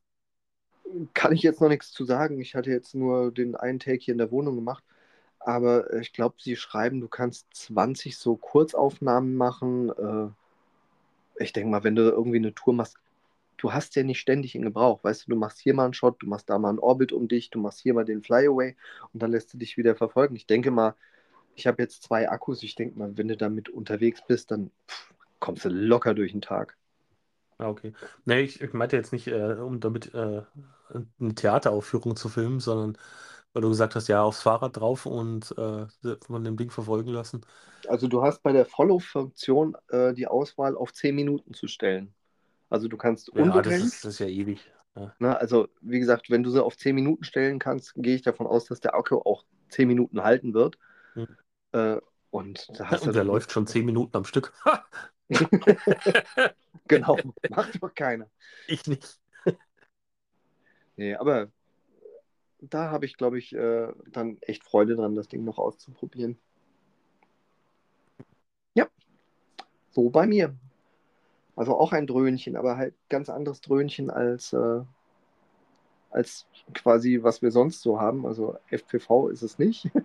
kann 1.14 1.34
ich 1.34 1.42
jetzt 1.44 1.62
noch 1.62 1.70
nichts 1.70 1.92
zu 1.92 2.06
sagen. 2.06 2.40
Ich 2.40 2.56
hatte 2.56 2.70
jetzt 2.72 2.96
nur 2.96 3.32
den 3.32 3.56
einen 3.56 3.80
Take 3.80 4.00
hier 4.04 4.14
in 4.14 4.18
der 4.20 4.32
Wohnung 4.32 4.56
gemacht. 4.56 4.84
Aber 5.40 5.92
äh, 5.94 6.02
ich 6.02 6.14
glaube, 6.14 6.36
sie 6.40 6.56
schreiben, 6.56 7.02
du 7.02 7.08
kannst 7.08 7.48
20 7.54 8.18
so 8.18 8.36
Kurzaufnahmen 8.38 9.36
machen. 9.36 9.90
Äh, 9.92 10.30
ich 11.44 11.54
denke 11.54 11.70
mal, 11.70 11.84
wenn 11.84 11.96
du 11.96 12.04
irgendwie 12.04 12.38
eine 12.38 12.54
Tour 12.54 12.74
machst, 12.74 12.98
du 13.58 13.74
hast 13.74 13.96
ja 13.96 14.04
nicht 14.04 14.20
ständig 14.20 14.56
in 14.56 14.62
Gebrauch. 14.62 15.04
Weißt 15.04 15.26
du, 15.26 15.32
du 15.32 15.38
machst 15.38 15.60
hier 15.60 15.74
mal 15.74 15.86
einen 15.86 15.94
Shot, 15.94 16.22
du 16.22 16.28
machst 16.28 16.50
da 16.50 16.60
mal 16.60 16.70
einen 16.70 16.80
Orbit 16.80 17.12
um 17.12 17.28
dich, 17.28 17.50
du 17.50 17.60
machst 17.60 17.82
hier 17.82 17.94
mal 17.94 18.06
den 18.06 18.24
Flyaway 18.24 18.76
und 19.14 19.24
dann 19.24 19.32
lässt 19.32 19.54
du 19.54 19.58
dich 19.58 19.78
wieder 19.78 19.96
verfolgen. 19.96 20.36
Ich 20.36 20.48
denke 20.48 20.72
mal, 20.72 20.96
ich 21.56 21.68
habe 21.68 21.82
jetzt 21.82 22.04
zwei 22.04 22.30
Akkus. 22.30 22.64
Ich 22.64 22.76
denke 22.76 23.00
mal, 23.00 23.18
wenn 23.18 23.28
du 23.28 23.38
damit 23.38 23.70
unterwegs 23.70 24.22
bist, 24.28 24.52
dann 24.52 24.72
pff, 24.90 25.14
kommst 25.40 25.66
du 25.66 25.70
locker 25.70 26.14
durch 26.14 26.32
den 26.32 26.42
Tag. 26.42 26.78
Ah, 27.58 27.70
okay. 27.70 27.94
Nee, 28.26 28.42
ich, 28.42 28.62
ich 28.62 28.74
meinte 28.74 28.98
jetzt 28.98 29.14
nicht, 29.14 29.28
äh, 29.28 29.54
um 29.54 29.80
damit 29.80 30.14
äh, 30.14 30.42
eine 31.20 31.36
Theateraufführung 31.36 32.16
zu 32.16 32.28
filmen, 32.28 32.60
sondern 32.60 32.98
weil 33.54 33.62
du 33.62 33.70
gesagt 33.70 33.96
hast, 33.96 34.10
ja, 34.10 34.22
aufs 34.22 34.42
Fahrrad 34.42 34.76
drauf 34.76 35.06
und 35.06 35.58
äh, 35.58 35.86
von 36.26 36.44
dem 36.44 36.58
Ding 36.58 36.70
verfolgen 36.72 37.12
lassen. 37.12 37.42
Also 37.88 38.10
du 38.10 38.22
hast 38.22 38.44
bei 38.44 38.52
der 38.52 38.66
Follow-Funktion 38.66 39.78
äh, 39.88 40.14
die 40.14 40.28
Auswahl 40.28 40.76
auf 40.76 40.92
10 40.92 41.16
Minuten 41.16 41.54
zu 41.54 41.70
stellen. 41.70 42.14
Also 42.76 42.90
du 42.90 42.98
kannst 42.98 43.30
Ja, 43.30 43.36
das 43.36 43.46
unbegrenzt. 43.48 43.86
ist, 43.96 44.04
das 44.04 44.14
ist 44.16 44.20
ja 44.20 44.28
ewig. 44.28 44.70
Ja. 44.98 45.16
Ne, 45.20 45.38
also 45.38 45.70
wie 45.80 46.00
gesagt, 46.00 46.30
wenn 46.30 46.44
du 46.44 46.50
sie 46.50 46.62
auf 46.62 46.76
10 46.76 46.94
Minuten 46.94 47.24
stellen 47.24 47.58
kannst, 47.58 47.94
gehe 47.96 48.16
ich 48.16 48.22
davon 48.22 48.48
aus, 48.48 48.66
dass 48.66 48.82
der 48.82 48.96
Akku 48.96 49.20
auch 49.20 49.46
10 49.70 49.88
Minuten 49.88 50.24
halten 50.24 50.54
wird. 50.54 50.78
Hm. 51.14 51.28
Äh, 51.72 52.02
und 52.32 52.68
da 52.78 52.90
hast 52.90 53.04
Und 53.04 53.08
du 53.08 53.12
der 53.14 53.24
läuft 53.24 53.54
schon 53.54 53.66
zehn 53.66 53.86
Minuten 53.86 54.18
am 54.18 54.26
Stück. 54.26 54.52
Genau, 56.90 57.18
macht 57.50 57.82
doch 57.82 57.96
keiner. 57.96 58.30
Ich 58.68 58.86
nicht. 58.88 59.20
Nee, 60.98 61.16
aber 61.16 61.48
da 62.60 62.92
habe 62.92 63.06
ich, 63.06 63.16
glaube 63.16 63.38
ich, 63.40 63.54
äh, 63.54 63.88
dann 64.12 64.38
echt 64.42 64.66
Freude 64.66 64.96
dran, 64.96 65.16
das 65.16 65.28
Ding 65.30 65.46
noch 65.46 65.58
auszuprobieren. 65.58 66.38
Ja, 68.76 68.88
so 69.92 70.10
bei 70.10 70.28
mir. 70.28 70.54
Also 71.56 71.78
auch 71.78 71.94
ein 71.94 72.08
Dröhnchen, 72.08 72.56
aber 72.56 72.78
halt 72.78 72.94
ganz 73.10 73.30
anderes 73.30 73.62
Dröhnchen 73.62 74.10
als, 74.10 74.54
äh, 74.54 74.82
als 76.12 76.46
quasi, 76.74 77.20
was 77.24 77.42
wir 77.42 77.52
sonst 77.52 77.82
so 77.82 78.00
haben. 78.00 78.26
Also 78.26 78.58
FPV 78.70 79.30
ist 79.30 79.42
es 79.42 79.58
nicht. 79.60 79.90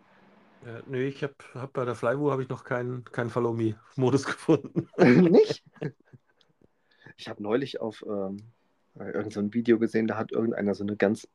Ja, 0.67 0.79
nee, 0.87 1.07
ich 1.07 1.23
habe 1.23 1.35
hab 1.55 1.73
bei 1.73 1.87
der 1.87 1.95
Flywoo 1.95 2.31
habe 2.31 2.43
ich 2.43 2.51
noch 2.51 2.65
keinen 2.65 3.03
keinen 3.05 3.31
Follow-Me-Modus 3.31 4.25
gefunden. 4.27 4.89
nicht? 4.99 5.65
Ich 7.17 7.31
habe 7.31 7.43
neulich 7.43 7.81
auf 7.81 8.05
ähm, 8.07 8.43
irgendein 8.95 9.31
so 9.31 9.41
ein 9.41 9.55
Video 9.55 9.79
gesehen, 9.79 10.07
da 10.07 10.19
hat 10.19 10.33
irgendeiner 10.33 10.75
so 10.75 10.85
eine 10.85 10.97
ganz 10.97 11.27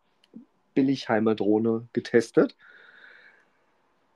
Billigheimer 0.76 1.34
Drohne 1.34 1.88
getestet. 1.94 2.56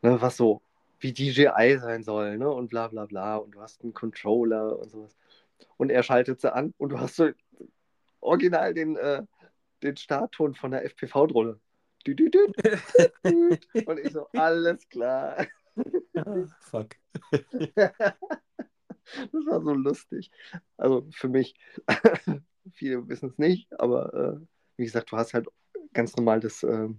Ne, 0.03 0.21
was 0.21 0.37
so 0.37 0.61
wie 0.99 1.13
DJI 1.13 1.79
sein 1.79 2.03
soll, 2.03 2.37
ne? 2.37 2.49
Und 2.49 2.69
bla 2.69 2.87
bla 2.87 3.05
bla. 3.05 3.37
Und 3.37 3.51
du 3.51 3.61
hast 3.61 3.81
einen 3.81 3.93
Controller 3.93 4.77
und 4.77 4.91
sowas. 4.91 5.15
Und 5.77 5.89
er 5.89 6.03
schaltet 6.03 6.41
sie 6.41 6.53
an 6.53 6.73
und 6.77 6.89
du 6.89 6.99
hast 6.99 7.15
so 7.15 7.29
original 8.21 8.73
den, 8.73 8.95
äh, 8.97 9.23
den 9.83 9.97
Startton 9.97 10.55
von 10.55 10.71
der 10.71 10.83
FPV-Drohne. 10.85 11.59
Und 13.85 13.99
ich 13.99 14.13
so, 14.13 14.27
alles 14.33 14.87
klar. 14.89 15.47
Ah, 16.15 16.45
fuck. 16.61 16.95
Das 19.31 19.45
war 19.47 19.61
so 19.61 19.73
lustig. 19.73 20.29
Also 20.77 21.07
für 21.11 21.29
mich, 21.29 21.55
viele 22.73 23.07
wissen 23.07 23.29
es 23.29 23.37
nicht, 23.39 23.67
aber 23.79 24.13
äh, 24.13 24.45
wie 24.77 24.85
gesagt, 24.85 25.11
du 25.11 25.17
hast 25.17 25.33
halt 25.33 25.47
ganz 25.93 26.15
normal 26.15 26.39
das, 26.39 26.61
äh, 26.63 26.89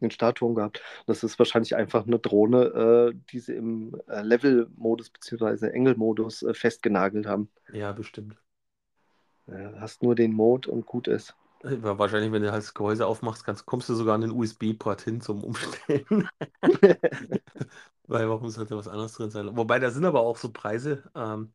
den 0.00 0.10
Startton 0.10 0.54
gehabt. 0.54 0.82
Das 1.06 1.22
ist 1.22 1.38
wahrscheinlich 1.38 1.76
einfach 1.76 2.06
eine 2.06 2.18
Drohne, 2.18 3.12
äh, 3.12 3.18
die 3.30 3.38
sie 3.38 3.54
im 3.54 4.00
äh, 4.08 4.22
Level-Modus 4.22 5.10
bzw. 5.10 5.68
Engel-Modus 5.68 6.42
äh, 6.42 6.54
festgenagelt 6.54 7.26
haben. 7.26 7.50
Ja, 7.72 7.92
bestimmt. 7.92 8.36
Äh, 9.46 9.72
hast 9.78 10.02
nur 10.02 10.14
den 10.14 10.32
Mode 10.32 10.70
und 10.70 10.86
gut 10.86 11.08
ist. 11.08 11.34
Ja, 11.62 11.98
Wahrscheinlich, 11.98 12.30
wenn 12.30 12.42
du 12.42 12.52
halt 12.52 12.62
das 12.62 12.74
Gehäuse 12.74 13.06
aufmachst, 13.06 13.44
kannst, 13.44 13.64
kommst 13.64 13.88
du 13.88 13.94
sogar 13.94 14.14
an 14.14 14.20
den 14.20 14.32
USB-Port 14.32 15.00
hin 15.00 15.20
zum 15.20 15.42
Umstellen. 15.42 16.28
Weil 18.06 18.28
warum 18.28 18.50
sollte 18.50 18.76
was 18.76 18.88
anderes 18.88 19.14
drin 19.14 19.30
sein? 19.30 19.56
Wobei, 19.56 19.78
da 19.78 19.90
sind 19.90 20.04
aber 20.04 20.20
auch 20.20 20.36
so 20.36 20.52
Preise. 20.52 21.04
Ähm, 21.14 21.54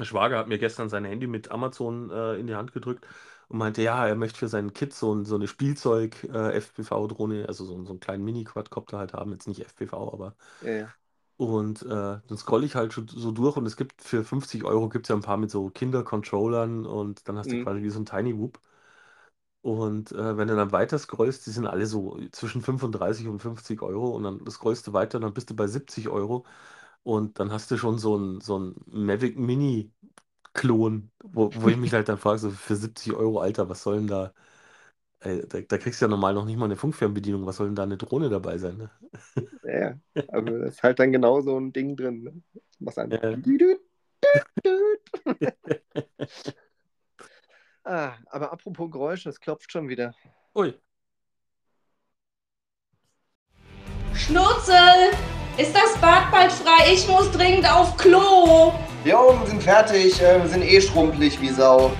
Schwager 0.00 0.38
hat 0.38 0.48
mir 0.48 0.58
gestern 0.58 0.88
sein 0.88 1.04
Handy 1.04 1.26
mit 1.26 1.50
Amazon 1.50 2.10
äh, 2.10 2.36
in 2.36 2.46
die 2.46 2.54
Hand 2.54 2.72
gedrückt 2.72 3.06
und 3.48 3.58
meinte, 3.58 3.82
ja, 3.82 4.06
er 4.06 4.14
möchte 4.16 4.38
für 4.40 4.48
sein 4.48 4.72
Kit 4.72 4.92
so, 4.94 5.14
ein- 5.14 5.24
so 5.24 5.34
eine 5.36 5.48
Spielzeug-FPV-Drohne, 5.48 7.46
also 7.48 7.64
so, 7.64 7.82
so 7.84 7.90
einen 7.92 8.00
kleinen 8.00 8.24
Mini-Quadcopter 8.24 8.98
halt 8.98 9.12
haben, 9.14 9.32
jetzt 9.32 9.48
nicht 9.48 9.60
FPV, 9.62 10.12
aber. 10.12 10.36
Ja, 10.60 10.70
ja. 10.72 10.94
Und 11.36 11.82
äh, 11.82 11.86
dann 11.86 12.36
scroll 12.36 12.64
ich 12.64 12.74
halt 12.74 12.92
schon 12.92 13.06
so 13.08 13.30
durch 13.30 13.56
und 13.56 13.64
es 13.66 13.76
gibt 13.76 14.02
für 14.02 14.24
50 14.24 14.64
Euro 14.64 14.88
gibt 14.88 15.06
es 15.06 15.08
ja 15.10 15.14
ein 15.16 15.22
paar 15.22 15.36
mit 15.36 15.50
so 15.52 15.70
Kinder-Controllern 15.70 16.84
und 16.84 17.28
dann 17.28 17.38
hast 17.38 17.52
du 17.52 17.56
Mhm. 17.56 17.64
quasi 17.64 17.82
wie 17.82 17.90
so 17.90 18.00
ein 18.00 18.06
Tiny 18.06 18.36
Whoop. 18.36 18.60
Und 19.60 20.12
äh, 20.12 20.36
wenn 20.36 20.48
du 20.48 20.56
dann 20.56 20.72
weiter 20.72 20.98
scrollst, 20.98 21.46
die 21.46 21.50
sind 21.50 21.66
alle 21.66 21.86
so 21.86 22.18
zwischen 22.32 22.62
35 22.62 23.26
und 23.28 23.40
50 23.40 23.82
Euro 23.82 24.10
und 24.16 24.22
dann 24.24 24.48
scrollst 24.50 24.86
du 24.86 24.92
weiter, 24.92 25.20
dann 25.20 25.34
bist 25.34 25.50
du 25.50 25.56
bei 25.56 25.66
70 25.66 26.08
Euro 26.08 26.46
und 27.02 27.38
dann 27.40 27.50
hast 27.52 27.70
du 27.70 27.76
schon 27.78 27.98
so 27.98 28.16
ein, 28.16 28.40
so 28.40 28.58
ein 28.58 28.74
Mavic 28.86 29.36
Mini-Klon, 30.62 31.10
wo, 31.22 31.50
wo 31.54 31.68
ich 31.68 31.76
mich 31.76 31.92
halt 31.94 32.08
dann 32.08 32.18
frage, 32.18 32.38
so 32.38 32.50
für 32.50 32.76
70 32.76 33.14
Euro, 33.14 33.40
Alter, 33.40 33.68
was 33.68 33.82
soll 33.82 33.98
denn 33.98 34.06
da, 34.06 34.32
äh, 35.20 35.46
da, 35.46 35.60
da 35.60 35.78
kriegst 35.78 36.00
du 36.00 36.06
ja 36.06 36.10
normal 36.10 36.34
noch 36.34 36.44
nicht 36.44 36.58
mal 36.58 36.66
eine 36.66 36.76
Funkfernbedienung, 36.76 37.46
was 37.46 37.56
soll 37.56 37.66
denn 37.68 37.76
da 37.76 37.84
eine 37.84 37.96
Drohne 37.96 38.28
dabei 38.28 38.58
sein, 38.58 38.76
ne? 38.76 38.90
ja, 39.64 39.78
ja. 40.14 40.22
Also 40.28 40.58
da 40.58 40.66
ist 40.66 40.82
halt 40.82 40.98
dann 40.98 41.12
genau 41.12 41.40
so 41.40 41.58
ein 41.58 41.72
Ding 41.72 41.96
drin. 41.96 42.22
Ne? 42.22 42.42
Du 42.52 42.84
machst 42.84 42.98
einfach. 42.98 43.22
Ja. 43.22 43.36
Ah, 47.84 48.18
aber 48.26 48.52
apropos 48.52 48.90
Geräusche, 48.90 49.30
es 49.30 49.40
klopft 49.40 49.72
schon 49.72 49.88
wieder. 49.88 50.14
Ui, 50.54 50.74
Schnurzel! 54.28 55.37
Ist 55.58 55.74
das 55.74 56.00
Bad 56.00 56.30
bald 56.30 56.52
frei? 56.52 56.92
Ich 56.92 57.08
muss 57.08 57.32
dringend 57.32 57.68
auf 57.68 57.96
Klo! 57.96 58.72
Wir 59.02 59.18
oben 59.18 59.44
sind 59.44 59.60
fertig, 59.60 60.22
äh, 60.22 60.40
wir 60.40 60.48
sind 60.48 60.62
eh 60.62 60.80
schrumpelig 60.80 61.40
wie 61.40 61.48
Sau. 61.48 61.90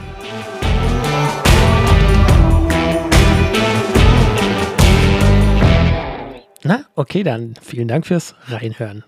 Na, 6.63 6.85
okay, 6.95 7.25
dann 7.25 7.55
vielen 7.61 7.89
Dank 7.89 8.07
fürs 8.07 8.37
Reinhören. 8.47 9.03